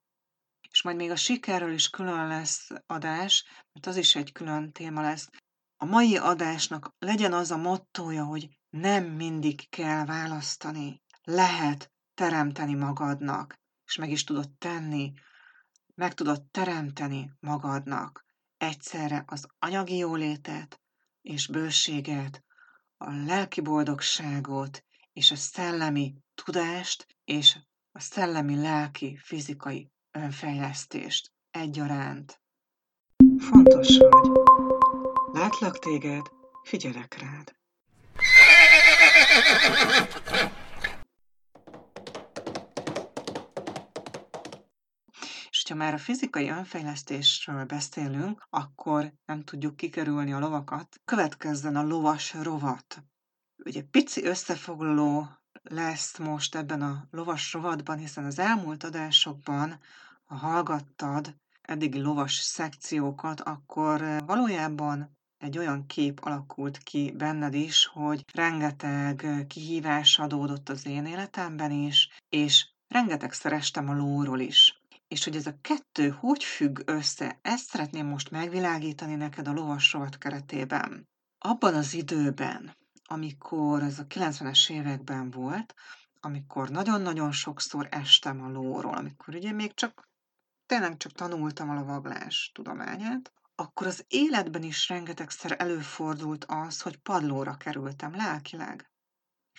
És 0.70 0.82
majd 0.82 0.96
még 0.96 1.10
a 1.10 1.16
sikerről 1.16 1.72
is 1.72 1.90
külön 1.90 2.26
lesz 2.26 2.68
adás, 2.86 3.44
mert 3.72 3.86
az 3.86 3.96
is 3.96 4.14
egy 4.14 4.32
külön 4.32 4.72
téma 4.72 5.00
lesz. 5.00 5.28
A 5.76 5.84
mai 5.84 6.16
adásnak 6.16 6.94
legyen 6.98 7.32
az 7.32 7.50
a 7.50 7.56
mottója, 7.56 8.24
hogy 8.24 8.48
nem 8.70 9.04
mindig 9.04 9.68
kell 9.68 10.04
választani. 10.04 11.02
Lehet 11.22 11.92
teremteni 12.14 12.74
magadnak, 12.74 13.60
és 13.86 13.96
meg 13.96 14.10
is 14.10 14.24
tudod 14.24 14.50
tenni, 14.50 15.12
meg 15.94 16.14
tudod 16.14 16.42
teremteni 16.42 17.30
magadnak 17.40 18.24
egyszerre 18.56 19.24
az 19.26 19.46
anyagi 19.58 19.96
jólétet 19.96 20.80
és 21.22 21.46
bőséget, 21.46 22.44
a 22.96 23.10
lelki 23.10 23.60
boldogságot 23.60 24.84
és 25.12 25.30
a 25.30 25.36
szellemi 25.36 26.14
tudást 26.34 27.06
és 27.24 27.56
a 27.92 28.00
szellemi, 28.00 28.56
lelki, 28.56 29.18
fizikai 29.22 29.90
önfejlesztést 30.10 31.32
egyaránt. 31.50 32.40
Fontos 33.38 33.98
vagy. 33.98 34.30
Látlak 35.32 35.78
téged, 35.78 36.26
figyelek 36.62 37.18
rád. 37.20 37.54
És 45.64 45.70
ha 45.70 45.76
már 45.76 45.94
a 45.94 45.98
fizikai 45.98 46.48
önfejlesztésről 46.48 47.64
beszélünk, 47.64 48.46
akkor 48.50 49.12
nem 49.26 49.44
tudjuk 49.44 49.76
kikerülni 49.76 50.32
a 50.32 50.38
lovakat. 50.38 51.00
Következzen 51.04 51.76
a 51.76 51.82
lovas 51.82 52.34
rovat. 52.34 53.04
Ugye 53.64 53.82
pici 53.82 54.24
összefoglaló 54.24 55.28
lesz 55.62 56.18
most 56.18 56.54
ebben 56.54 56.82
a 56.82 57.06
lovas 57.10 57.52
rovatban, 57.52 57.98
hiszen 57.98 58.24
az 58.24 58.38
elmúlt 58.38 58.84
adásokban, 58.84 59.80
ha 60.24 60.34
hallgattad 60.34 61.36
eddigi 61.62 62.00
lovas 62.00 62.34
szekciókat, 62.34 63.40
akkor 63.40 64.22
valójában 64.26 65.16
egy 65.38 65.58
olyan 65.58 65.86
kép 65.86 66.20
alakult 66.24 66.78
ki 66.78 67.14
benned 67.16 67.54
is, 67.54 67.86
hogy 67.86 68.24
rengeteg 68.32 69.44
kihívás 69.48 70.18
adódott 70.18 70.68
az 70.68 70.86
én 70.86 71.06
életemben 71.06 71.70
is, 71.70 72.08
és 72.28 72.66
rengeteg 72.88 73.32
szerestem 73.32 73.88
a 73.88 73.94
lóról 73.94 74.40
is. 74.40 74.82
És 75.14 75.24
hogy 75.24 75.36
ez 75.36 75.46
a 75.46 75.58
kettő 75.60 76.08
hogy 76.08 76.44
függ 76.44 76.80
össze, 76.84 77.38
ezt 77.42 77.68
szeretném 77.68 78.06
most 78.06 78.30
megvilágítani 78.30 79.14
neked 79.14 79.48
a 79.48 79.52
lovas 79.52 79.92
rovat 79.92 80.18
keretében. 80.18 81.08
Abban 81.38 81.74
az 81.74 81.94
időben, 81.94 82.76
amikor 83.04 83.82
ez 83.82 83.98
a 83.98 84.06
90-es 84.06 84.70
években 84.70 85.30
volt, 85.30 85.74
amikor 86.20 86.68
nagyon-nagyon 86.70 87.32
sokszor 87.32 87.88
estem 87.90 88.42
a 88.42 88.48
lóról, 88.48 88.94
amikor 88.94 89.34
ugye 89.34 89.52
még 89.52 89.74
csak, 89.74 90.08
tényleg 90.66 90.96
csak 90.96 91.12
tanultam 91.12 91.70
a 91.70 91.74
lovaglás 91.74 92.50
tudományát, 92.54 93.32
akkor 93.54 93.86
az 93.86 94.04
életben 94.08 94.62
is 94.62 94.88
rengetegszer 94.88 95.54
előfordult 95.58 96.44
az, 96.44 96.80
hogy 96.80 96.96
padlóra 96.96 97.56
kerültem 97.56 98.14
lelkileg, 98.14 98.90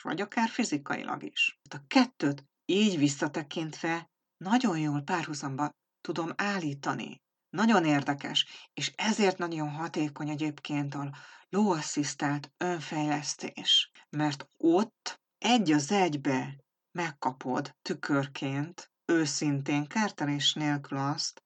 vagy 0.01 0.21
akár 0.21 0.49
fizikailag 0.49 1.23
is. 1.23 1.59
A 1.69 1.77
kettőt 1.87 2.45
így 2.65 2.97
visszatekintve 2.97 4.09
nagyon 4.37 4.79
jól 4.79 5.01
párhuzamba 5.01 5.69
tudom 6.01 6.31
állítani. 6.35 7.21
Nagyon 7.49 7.85
érdekes, 7.85 8.45
és 8.73 8.93
ezért 8.95 9.37
nagyon 9.37 9.69
hatékony 9.69 10.29
egyébként 10.29 10.95
a 10.95 11.15
lóasszisztált 11.49 12.51
önfejlesztés, 12.57 13.91
mert 14.09 14.47
ott 14.57 15.21
egy 15.37 15.71
az 15.71 15.91
egybe 15.91 16.55
megkapod 16.91 17.75
tükörként, 17.81 18.91
őszintén, 19.05 19.87
kártelés 19.87 20.53
nélkül 20.53 20.97
azt, 20.97 21.43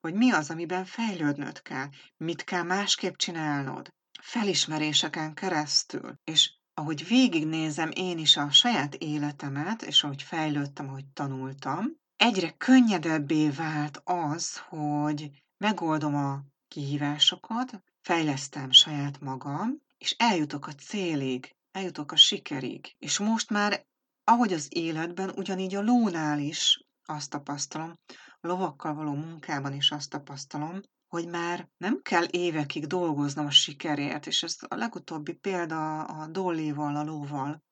hogy 0.00 0.14
mi 0.14 0.32
az, 0.32 0.50
amiben 0.50 0.84
fejlődnöd 0.84 1.62
kell, 1.62 1.88
mit 2.16 2.44
kell 2.44 2.62
másképp 2.62 3.14
csinálnod, 3.14 3.94
felismeréseken 4.20 5.34
keresztül, 5.34 6.14
és 6.24 6.52
ahogy 6.74 7.08
végignézem 7.08 7.90
én 7.94 8.18
is 8.18 8.36
a 8.36 8.50
saját 8.50 8.94
életemet, 8.94 9.82
és 9.82 10.02
ahogy 10.02 10.22
fejlődtem, 10.22 10.88
ahogy 10.88 11.06
tanultam, 11.06 11.84
egyre 12.18 12.50
könnyedebbé 12.50 13.48
vált 13.48 14.00
az, 14.04 14.58
hogy 14.58 15.30
megoldom 15.56 16.14
a 16.14 16.42
kihívásokat, 16.68 17.82
fejlesztem 18.00 18.70
saját 18.70 19.20
magam, 19.20 19.82
és 19.98 20.14
eljutok 20.18 20.66
a 20.66 20.72
célig, 20.72 21.56
eljutok 21.70 22.12
a 22.12 22.16
sikerig. 22.16 22.96
És 22.98 23.18
most 23.18 23.50
már, 23.50 23.86
ahogy 24.24 24.52
az 24.52 24.66
életben, 24.70 25.30
ugyanígy 25.36 25.74
a 25.74 25.82
lónál 25.82 26.38
is 26.38 26.86
azt 27.04 27.30
tapasztalom, 27.30 27.98
a 28.40 28.46
lovakkal 28.46 28.94
való 28.94 29.14
munkában 29.14 29.72
is 29.72 29.90
azt 29.90 30.10
tapasztalom, 30.10 30.80
hogy 31.08 31.28
már 31.28 31.68
nem 31.76 32.02
kell 32.02 32.24
évekig 32.30 32.86
dolgoznom 32.86 33.46
a 33.46 33.50
sikerért, 33.50 34.26
és 34.26 34.42
ez 34.42 34.56
a 34.68 34.74
legutóbbi 34.74 35.32
példa 35.32 36.04
a 36.04 36.26
Dollyval, 36.26 36.96
a 36.96 37.04
lóval, 37.04 37.62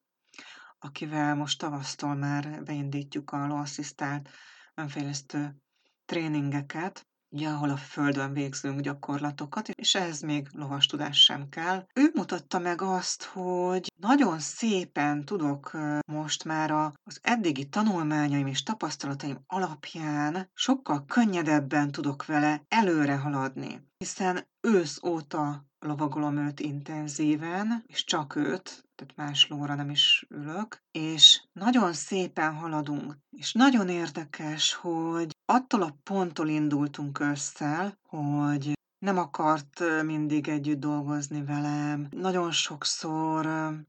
akivel 0.79 1.35
most 1.35 1.59
tavasztól 1.59 2.15
már 2.15 2.63
beindítjuk 2.63 3.31
a 3.31 3.47
lóasszisztált 3.47 4.29
önfejlesztő 4.75 5.57
tréningeket, 6.05 7.07
ugye, 7.29 7.49
ahol 7.49 7.71
a 7.71 7.77
földön 7.77 8.33
végzünk 8.33 8.81
gyakorlatokat, 8.81 9.69
és 9.69 9.95
ehhez 9.95 10.21
még 10.21 10.49
lovas 10.53 10.87
tudás 10.87 11.25
sem 11.25 11.49
kell. 11.49 11.87
Ő 11.95 12.11
mutatta 12.15 12.59
meg 12.59 12.83
azt, 12.83 13.25
hogy 13.25 13.93
nagyon 14.01 14.39
szépen 14.39 15.25
tudok 15.25 15.77
most 16.07 16.45
már 16.45 16.71
az 16.71 17.19
eddigi 17.23 17.69
tanulmányaim 17.69 18.47
és 18.47 18.63
tapasztalataim 18.63 19.39
alapján 19.47 20.51
sokkal 20.55 21.05
könnyedebben 21.05 21.91
tudok 21.91 22.27
vele 22.27 22.63
előre 22.69 23.17
haladni, 23.17 23.89
hiszen 23.99 24.47
ősz 24.61 25.01
óta 25.03 25.67
lovagolom 25.79 26.37
őt 26.37 26.61
intenzíven, 26.61 27.85
és 27.87 28.05
csak 28.05 28.37
őt, 28.37 28.89
tehát 28.95 29.17
más 29.17 29.49
lóra 29.49 29.75
nem 29.75 29.91
is 29.91 30.27
ülök, 30.29 30.83
és 30.91 31.43
nagyon 31.53 31.93
szépen 31.93 32.55
haladunk. 32.55 33.19
És 33.31 33.53
nagyon 33.53 33.89
érdekes, 33.89 34.75
hogy 34.75 35.36
attól 35.47 35.83
a 35.83 35.97
ponttól 36.03 36.49
indultunk 36.49 37.19
össze, 37.19 37.99
hogy 38.09 38.73
nem 38.99 39.19
akart 39.19 39.83
mindig 40.05 40.49
együtt 40.49 40.81
dolgozni 40.81 41.45
velem. 41.45 42.07
Nagyon 42.11 42.51
sokszor 42.51 43.49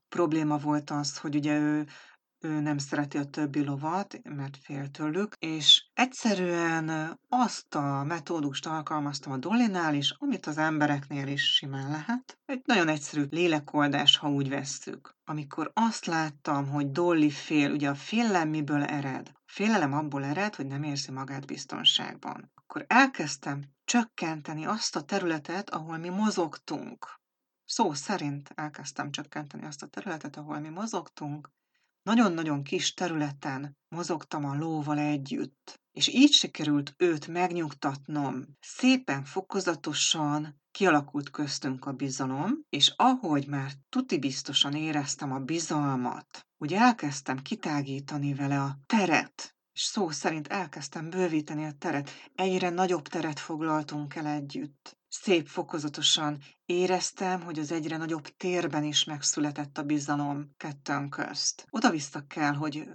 probléma 0.10 0.58
volt 0.58 0.90
az, 0.90 1.18
hogy 1.18 1.36
ugye 1.36 1.60
ő 1.60 1.88
ő 2.40 2.60
nem 2.60 2.78
szereti 2.78 3.18
a 3.18 3.26
többi 3.26 3.64
lovat, 3.64 4.20
mert 4.24 4.58
fél 4.58 4.92
tőlük, 4.92 5.36
és 5.40 5.86
egyszerűen 5.94 7.18
azt 7.30 7.76
a 7.76 8.04
metódust 8.04 8.66
alkalmaztam 8.66 9.32
a 9.32 9.38
Dollinál 9.38 9.96
is, 9.96 10.16
amit 10.18 10.46
az 10.46 10.58
embereknél 10.58 11.28
is 11.28 11.54
simán 11.54 11.92
lehet. 11.92 12.40
Egy 12.46 12.62
nagyon 12.66 12.88
egyszerű 12.88 13.26
lélekoldás, 13.30 14.18
ha 14.18 14.30
úgy 14.30 14.50
vesszük. 14.50 15.16
Amikor 15.26 15.72
azt 15.74 16.06
láttam, 16.06 16.70
hogy 16.70 16.92
Dolly 16.92 17.30
fél, 17.30 17.72
ugye 17.72 17.90
a 17.90 17.96
félelem 17.96 18.50
miből 18.50 18.84
ered? 18.84 19.37
Félelem 19.48 19.94
abból 19.94 20.24
ered, 20.24 20.56
hogy 20.56 20.68
nem 20.68 20.84
érzi 20.84 21.12
magát 21.12 21.46
biztonságban. 21.46 22.52
Akkor 22.56 22.86
elkezdtem 22.88 23.64
csökkenteni 23.86 24.66
azt 24.66 24.96
a 24.96 25.02
területet, 25.02 25.70
ahol 25.70 25.98
mi 25.98 26.10
mozogtunk. 26.10 27.20
Szó 27.66 27.94
szerint 27.94 28.50
elkezdtem 28.56 29.12
csökkenteni 29.12 29.66
azt 29.66 29.84
a 29.84 29.88
területet, 29.88 30.36
ahol 30.36 30.60
mi 30.60 30.70
mozogtunk, 30.70 31.50
nagyon-nagyon 32.04 32.64
kis 32.64 32.94
területen 32.94 33.78
mozogtam 33.88 34.46
a 34.46 34.56
lóval 34.56 34.98
együtt, 34.98 35.82
és 35.98 36.08
így 36.08 36.32
sikerült 36.32 36.94
őt 36.98 37.28
megnyugtatnom. 37.28 38.46
Szépen, 38.60 39.24
fokozatosan 39.24 40.62
kialakult 40.72 41.30
köztünk 41.30 41.86
a 41.86 41.92
bizalom, 41.92 42.60
és 42.70 42.94
ahogy 42.96 43.48
már 43.48 43.72
tuti 43.90 44.20
biztosan 44.20 44.74
éreztem 44.74 45.32
a 45.32 45.40
bizalmat, 45.40 46.48
úgy 46.58 46.74
elkezdtem 46.74 47.42
kitágítani 47.42 48.34
vele 48.34 48.62
a 48.62 48.78
teret, 48.86 49.56
és 49.74 49.82
szó 49.82 50.10
szerint 50.10 50.48
elkezdtem 50.48 51.10
bővíteni 51.10 51.66
a 51.66 51.72
teret. 51.72 52.10
Egyre 52.36 52.70
nagyobb 52.70 53.08
teret 53.08 53.40
foglaltunk 53.40 54.16
el 54.16 54.28
együtt 54.28 54.98
szép 55.22 55.48
fokozatosan 55.48 56.38
éreztem, 56.66 57.42
hogy 57.42 57.60
az 57.60 57.72
egyre 57.72 57.98
nagyobb 57.98 58.28
térben 58.28 58.84
is 58.84 59.04
megszületett 59.04 59.78
a 59.78 59.84
bizalom 59.84 60.50
kettőnk 60.58 61.10
közt. 61.10 61.68
Oda-vissza 61.70 62.24
kell, 62.28 62.54
hogy 62.54 62.90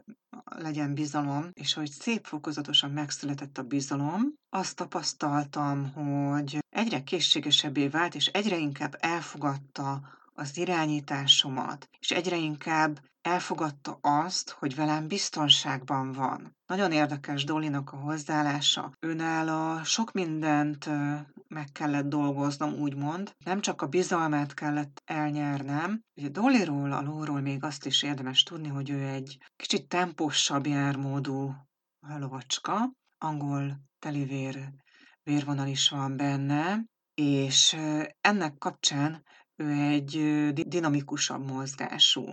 legyen 0.44 0.94
bizalom, 0.94 1.50
és 1.52 1.72
hogy 1.74 1.90
szép 1.90 2.24
fokozatosan 2.24 2.90
megszületett 2.90 3.58
a 3.58 3.62
bizalom, 3.62 4.34
azt 4.50 4.76
tapasztaltam, 4.76 5.92
hogy 5.92 6.58
egyre 6.70 7.02
készségesebbé 7.02 7.88
vált, 7.88 8.14
és 8.14 8.26
egyre 8.26 8.56
inkább 8.56 8.96
elfogadta 9.00 10.00
az 10.34 10.56
irányításomat, 10.56 11.88
és 11.98 12.10
egyre 12.10 12.36
inkább 12.36 13.00
elfogadta 13.22 13.98
azt, 14.00 14.50
hogy 14.50 14.74
velem 14.74 15.08
biztonságban 15.08 16.12
van. 16.12 16.56
Nagyon 16.66 16.92
érdekes 16.92 17.44
Dolinak 17.44 17.92
a 17.92 17.96
hozzáállása. 17.96 18.92
Őnála 19.00 19.84
sok 19.84 20.12
mindent 20.12 20.88
meg 21.48 21.68
kellett 21.72 22.06
dolgoznom, 22.06 22.72
úgymond. 22.72 23.34
Nem 23.44 23.60
csak 23.60 23.82
a 23.82 23.86
bizalmát 23.86 24.54
kellett 24.54 25.02
elnyernem. 25.04 26.02
Ugye 26.14 26.28
Dollyról, 26.28 26.92
a 26.92 27.02
lóról 27.02 27.40
még 27.40 27.64
azt 27.64 27.86
is 27.86 28.02
érdemes 28.02 28.42
tudni, 28.42 28.68
hogy 28.68 28.90
ő 28.90 29.06
egy 29.06 29.38
kicsit 29.56 29.88
temposabb 29.88 30.66
jármódú 30.66 31.54
lovacska, 32.18 32.92
angol 33.18 33.80
telivér 33.98 34.72
vérvonal 35.22 35.66
is 35.66 35.88
van 35.88 36.16
benne, 36.16 36.84
és 37.14 37.76
ennek 38.20 38.58
kapcsán 38.58 39.24
ő 39.56 39.70
egy 39.70 40.52
dinamikusabb 40.68 41.50
mozgású 41.50 42.26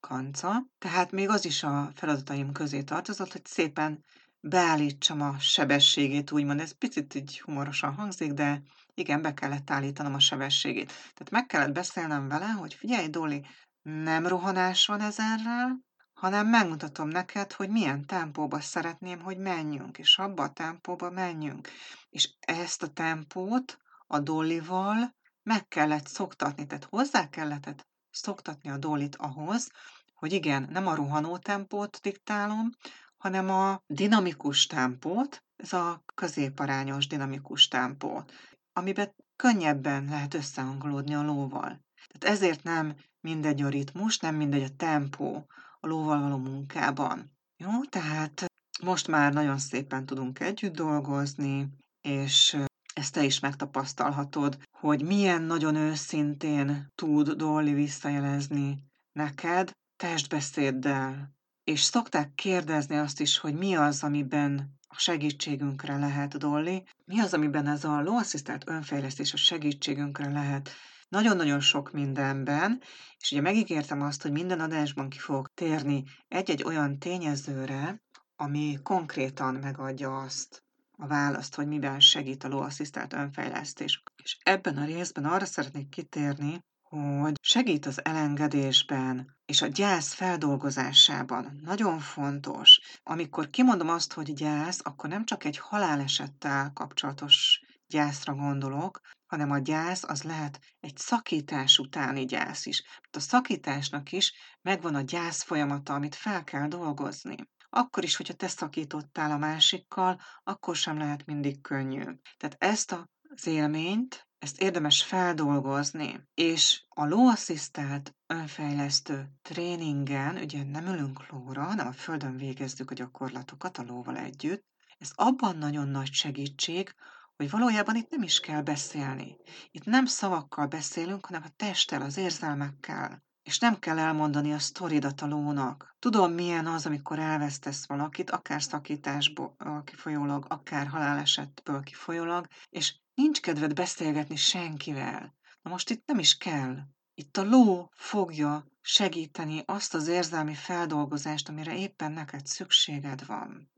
kanca, 0.00 0.66
tehát 0.78 1.10
még 1.10 1.28
az 1.28 1.44
is 1.44 1.62
a 1.62 1.90
feladataim 1.94 2.52
közé 2.52 2.82
tartozott, 2.82 3.32
hogy 3.32 3.46
szépen 3.46 4.04
beállítsam 4.40 5.20
a 5.20 5.38
sebességét, 5.38 6.30
úgymond. 6.30 6.60
Ez 6.60 6.78
picit 6.78 7.14
így 7.14 7.40
humorosan 7.40 7.94
hangzik, 7.94 8.32
de 8.32 8.62
igen, 8.94 9.22
be 9.22 9.34
kellett 9.34 9.70
állítanom 9.70 10.14
a 10.14 10.18
sebességét. 10.18 10.86
Tehát 10.86 11.30
meg 11.30 11.46
kellett 11.46 11.72
beszélnem 11.72 12.28
vele, 12.28 12.46
hogy 12.46 12.74
figyelj, 12.74 13.08
Doli, 13.08 13.46
nem 13.82 14.26
rohanás 14.26 14.86
van 14.86 15.00
ezerrel, 15.00 15.80
hanem 16.12 16.48
megmutatom 16.48 17.08
neked, 17.08 17.52
hogy 17.52 17.68
milyen 17.68 18.06
tempóba 18.06 18.60
szeretném, 18.60 19.20
hogy 19.20 19.38
menjünk, 19.38 19.98
és 19.98 20.18
abba 20.18 20.42
a 20.42 20.52
tempóba 20.52 21.10
menjünk. 21.10 21.68
És 22.10 22.34
ezt 22.40 22.82
a 22.82 22.88
tempót 22.88 23.78
a 24.06 24.18
Dollival 24.18 25.14
meg 25.44 25.68
kellett 25.68 26.06
szoktatni, 26.06 26.66
tehát 26.66 26.84
hozzá 26.84 27.28
kellett 27.28 27.86
szoktatni 28.10 28.70
a 28.70 28.78
Dollit 28.78 29.16
ahhoz, 29.16 29.70
hogy 30.14 30.32
igen, 30.32 30.68
nem 30.70 30.86
a 30.86 30.94
rohanó 30.94 31.38
tempót 31.38 31.98
diktálom, 32.02 32.70
hanem 33.16 33.50
a 33.50 33.82
dinamikus 33.86 34.66
tempót, 34.66 35.44
ez 35.56 35.72
a 35.72 36.02
középarányos 36.14 37.06
dinamikus 37.06 37.68
tempó, 37.68 38.24
amiben 38.72 39.14
könnyebben 39.36 40.04
lehet 40.04 40.34
összehangolódni 40.34 41.14
a 41.14 41.22
lóval. 41.22 41.84
Tehát 42.08 42.36
ezért 42.36 42.62
nem 42.62 42.96
mindegy 43.20 43.62
a 43.62 43.68
ritmus, 43.68 44.18
nem 44.18 44.34
mindegy 44.34 44.62
a 44.62 44.76
tempó 44.76 45.46
a 45.80 45.86
lóval 45.86 46.20
való 46.20 46.36
munkában. 46.36 47.32
Jó, 47.56 47.84
tehát 47.84 48.44
most 48.82 49.08
már 49.08 49.32
nagyon 49.32 49.58
szépen 49.58 50.06
tudunk 50.06 50.40
együtt 50.40 50.74
dolgozni, 50.74 51.68
és 52.00 52.56
ezt 52.94 53.12
te 53.12 53.24
is 53.24 53.40
megtapasztalhatod, 53.40 54.58
hogy 54.70 55.02
milyen 55.02 55.42
nagyon 55.42 55.74
őszintén 55.74 56.92
tud 56.94 57.30
Dolly 57.30 57.72
visszajelezni 57.72 58.78
neked 59.12 59.70
testbeszéddel. 59.96 61.32
És 61.64 61.80
szokták 61.82 62.34
kérdezni 62.34 62.96
azt 62.96 63.20
is, 63.20 63.38
hogy 63.38 63.54
mi 63.54 63.74
az, 63.74 64.02
amiben 64.02 64.78
a 64.88 64.98
segítségünkre 64.98 65.98
lehet 65.98 66.38
Dolly, 66.38 66.82
mi 67.04 67.20
az, 67.20 67.34
amiben 67.34 67.66
ez 67.66 67.84
a 67.84 68.02
lóasszisztált 68.02 68.68
önfejlesztés 68.68 69.32
a 69.32 69.36
segítségünkre 69.36 70.30
lehet 70.30 70.70
nagyon-nagyon 71.08 71.60
sok 71.60 71.92
mindenben, 71.92 72.82
és 73.18 73.32
ugye 73.32 73.40
megígértem 73.40 74.02
azt, 74.02 74.22
hogy 74.22 74.32
minden 74.32 74.60
adásban 74.60 75.08
ki 75.08 75.18
fogok 75.18 75.54
térni 75.54 76.04
egy-egy 76.28 76.62
olyan 76.62 76.98
tényezőre, 76.98 78.02
ami 78.36 78.78
konkrétan 78.82 79.54
megadja 79.54 80.16
azt, 80.16 80.63
a 80.96 81.06
választ, 81.06 81.54
hogy 81.54 81.66
miben 81.66 82.00
segít 82.00 82.44
a 82.44 82.48
lóasszisztált 82.48 83.12
önfejlesztés. 83.12 84.02
És 84.22 84.38
ebben 84.42 84.76
a 84.76 84.84
részben 84.84 85.24
arra 85.24 85.44
szeretnék 85.44 85.88
kitérni, 85.88 86.60
hogy 86.82 87.34
segít 87.40 87.86
az 87.86 88.04
elengedésben 88.04 89.36
és 89.44 89.62
a 89.62 89.66
gyász 89.66 90.12
feldolgozásában. 90.12 91.60
Nagyon 91.62 91.98
fontos. 91.98 92.80
Amikor 93.02 93.50
kimondom 93.50 93.88
azt, 93.88 94.12
hogy 94.12 94.32
gyász, 94.32 94.80
akkor 94.82 95.10
nem 95.10 95.24
csak 95.24 95.44
egy 95.44 95.58
halálesettel 95.58 96.70
kapcsolatos 96.72 97.60
gyászra 97.86 98.34
gondolok, 98.34 99.00
hanem 99.26 99.50
a 99.50 99.58
gyász 99.58 100.04
az 100.04 100.22
lehet 100.22 100.60
egy 100.80 100.96
szakítás 100.96 101.78
utáni 101.78 102.24
gyász 102.24 102.66
is. 102.66 102.82
A 103.10 103.20
szakításnak 103.20 104.12
is 104.12 104.32
megvan 104.62 104.94
a 104.94 105.00
gyász 105.00 105.42
folyamata, 105.42 105.94
amit 105.94 106.14
fel 106.14 106.44
kell 106.44 106.68
dolgozni. 106.68 107.36
Akkor 107.76 108.04
is, 108.04 108.16
hogyha 108.16 108.34
te 108.34 108.48
szakítottál 108.48 109.30
a 109.30 109.36
másikkal, 109.36 110.20
akkor 110.42 110.76
sem 110.76 110.98
lehet 110.98 111.26
mindig 111.26 111.60
könnyű. 111.60 112.02
Tehát 112.36 112.56
ezt 112.58 112.92
az 113.28 113.46
élményt, 113.46 114.28
ezt 114.38 114.60
érdemes 114.60 115.02
feldolgozni, 115.02 116.28
és 116.34 116.84
a 116.88 117.06
lóasszisztált 117.06 118.14
önfejlesztő 118.26 119.30
tréningen, 119.42 120.36
ugye 120.36 120.64
nem 120.64 120.86
ülünk 120.86 121.30
lóra, 121.30 121.62
hanem 121.62 121.86
a 121.86 121.92
földön 121.92 122.36
végezzük 122.36 122.90
a 122.90 122.94
gyakorlatokat 122.94 123.78
a 123.78 123.82
lóval 123.82 124.16
együtt, 124.16 124.64
ez 124.98 125.10
abban 125.14 125.56
nagyon 125.56 125.88
nagy 125.88 126.12
segítség, 126.12 126.94
hogy 127.36 127.50
valójában 127.50 127.96
itt 127.96 128.10
nem 128.10 128.22
is 128.22 128.40
kell 128.40 128.62
beszélni. 128.62 129.36
Itt 129.70 129.84
nem 129.84 130.04
szavakkal 130.04 130.66
beszélünk, 130.66 131.26
hanem 131.26 131.42
a 131.44 131.52
testtel, 131.56 132.02
az 132.02 132.16
érzelmekkel. 132.16 133.22
És 133.44 133.58
nem 133.58 133.78
kell 133.78 133.98
elmondani 133.98 134.52
a 134.52 134.58
sztoridat 134.58 135.20
a 135.20 135.26
lónak. 135.26 135.96
Tudom, 135.98 136.32
milyen 136.32 136.66
az, 136.66 136.86
amikor 136.86 137.18
elvesztesz 137.18 137.86
valakit, 137.86 138.30
akár 138.30 138.62
szakításból 138.62 139.56
kifolyólag, 139.84 140.46
akár 140.48 140.86
halálesetből 140.86 141.82
kifolyólag, 141.82 142.46
és 142.70 142.94
nincs 143.14 143.40
kedved 143.40 143.74
beszélgetni 143.74 144.36
senkivel. 144.36 145.34
Na 145.62 145.70
most 145.70 145.90
itt 145.90 146.06
nem 146.06 146.18
is 146.18 146.36
kell. 146.36 146.76
Itt 147.14 147.36
a 147.36 147.44
ló 147.44 147.90
fogja 147.94 148.66
segíteni 148.80 149.62
azt 149.66 149.94
az 149.94 150.08
érzelmi 150.08 150.54
feldolgozást, 150.54 151.48
amire 151.48 151.76
éppen 151.76 152.12
neked 152.12 152.46
szükséged 152.46 153.26
van. 153.26 153.70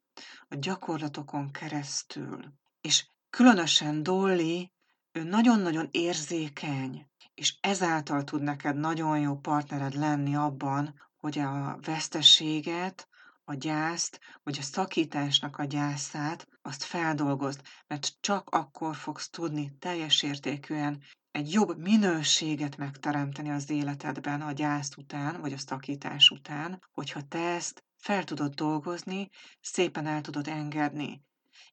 A 0.49 0.55
gyakorlatokon 0.55 1.51
keresztül. 1.51 2.53
És 2.81 3.07
különösen 3.31 4.03
Dolly, 4.03 4.71
ő 5.13 5.23
nagyon-nagyon 5.23 5.89
érzékeny, 5.91 7.07
és 7.37 7.55
ezáltal 7.61 8.25
tud 8.25 8.43
neked 8.43 8.77
nagyon 8.77 9.19
jó 9.21 9.37
partnered 9.37 9.95
lenni 9.95 10.37
abban, 10.37 10.95
hogy 11.17 11.39
a 11.39 11.79
veszteséget, 11.83 13.09
a 13.45 13.55
gyászt, 13.55 14.21
vagy 14.43 14.59
a 14.59 14.63
szakításnak 14.63 15.59
a 15.59 15.65
gyászát, 15.65 16.49
azt 16.63 16.83
feldolgozd, 16.83 17.61
mert 17.87 18.17
csak 18.21 18.49
akkor 18.51 18.97
fogsz 18.97 19.29
tudni 19.29 19.77
teljes 19.79 20.23
értékűen 20.23 21.03
egy 21.31 21.53
jobb 21.53 21.79
minőséget 21.79 22.77
megteremteni 22.77 23.51
az 23.51 23.71
életedben 23.71 24.41
a 24.41 24.53
gyász 24.53 24.97
után, 24.97 25.41
vagy 25.41 25.53
a 25.53 25.59
szakítás 25.59 26.31
után, 26.31 26.83
hogyha 26.93 27.29
te 27.29 27.39
ezt 27.39 27.85
fel 27.97 28.25
tudod 28.25 28.55
dolgozni, 28.55 29.31
szépen 29.61 30.07
el 30.07 30.21
tudod 30.21 30.49
engedni, 30.49 31.25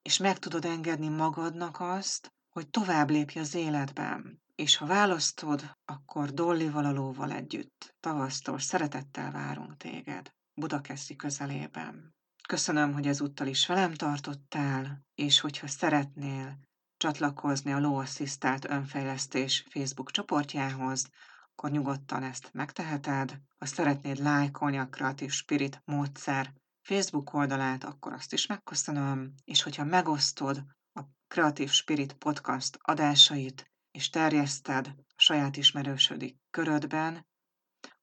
és 0.01 0.17
meg 0.17 0.39
tudod 0.39 0.65
engedni 0.65 1.07
magadnak 1.07 1.79
azt, 1.79 2.33
hogy 2.49 2.69
tovább 2.69 3.09
lépj 3.09 3.39
az 3.39 3.55
életben. 3.55 4.42
És 4.55 4.75
ha 4.75 4.85
választod, 4.85 5.77
akkor 5.85 6.33
Dolly 6.33 6.69
Valalóval 6.69 7.31
együtt. 7.31 7.95
Tavasztól 7.99 8.59
szeretettel 8.59 9.31
várunk 9.31 9.77
téged. 9.77 10.31
Budakeszi 10.53 11.15
közelében. 11.15 12.15
Köszönöm, 12.47 12.93
hogy 12.93 13.07
ezúttal 13.07 13.47
is 13.47 13.67
velem 13.67 13.93
tartottál, 13.93 15.05
és 15.15 15.39
hogyha 15.39 15.67
szeretnél 15.67 16.59
csatlakozni 16.97 17.71
a 17.71 17.79
Low 17.79 17.95
Assistált 17.95 18.69
Önfejlesztés 18.69 19.65
Facebook 19.69 20.11
csoportjához, 20.11 21.09
akkor 21.51 21.71
nyugodtan 21.71 22.23
ezt 22.23 22.49
megteheted. 22.53 23.39
Ha 23.57 23.65
szeretnéd 23.65 24.17
lájkolni 24.17 24.77
a 24.77 24.89
Creative 24.89 25.31
Spirit 25.31 25.81
módszer 25.85 26.53
Facebook 26.81 27.33
oldalát, 27.33 27.83
akkor 27.83 28.13
azt 28.13 28.33
is 28.33 28.45
megköszönöm, 28.45 29.33
és 29.43 29.63
hogyha 29.63 29.83
megosztod 29.83 30.63
a 30.93 31.01
Creative 31.27 31.71
Spirit 31.71 32.13
podcast 32.13 32.77
adásait, 32.81 33.72
és 33.93 34.09
terjeszted 34.09 34.95
saját 35.15 35.57
ismerősödik 35.57 36.37
körödben, 36.49 37.25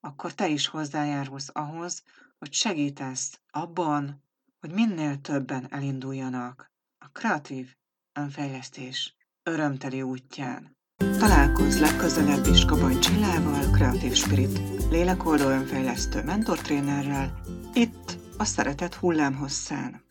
akkor 0.01 0.35
te 0.35 0.49
is 0.49 0.67
hozzájárulsz 0.67 1.49
ahhoz, 1.53 2.03
hogy 2.39 2.53
segítesz 2.53 3.41
abban, 3.51 4.25
hogy 4.61 4.71
minél 4.73 5.21
többen 5.21 5.73
elinduljanak 5.73 6.73
a 6.99 7.09
kreatív 7.09 7.75
önfejlesztés 8.13 9.17
örömteli 9.43 10.03
útján. 10.03 10.77
Találkozz 10.97 11.81
legközelebb 11.81 12.47
is 12.47 12.65
Kabaj 12.65 12.99
Csillával, 12.99 13.71
Creative 13.71 14.15
Spirit 14.15 14.59
lélekoldó 14.91 15.49
önfejlesztő 15.49 16.23
mentortrénerrel, 16.25 17.41
itt 17.75 18.19
a 18.37 18.45
Szeretet 18.45 18.95
hullámhosszán. 18.95 20.10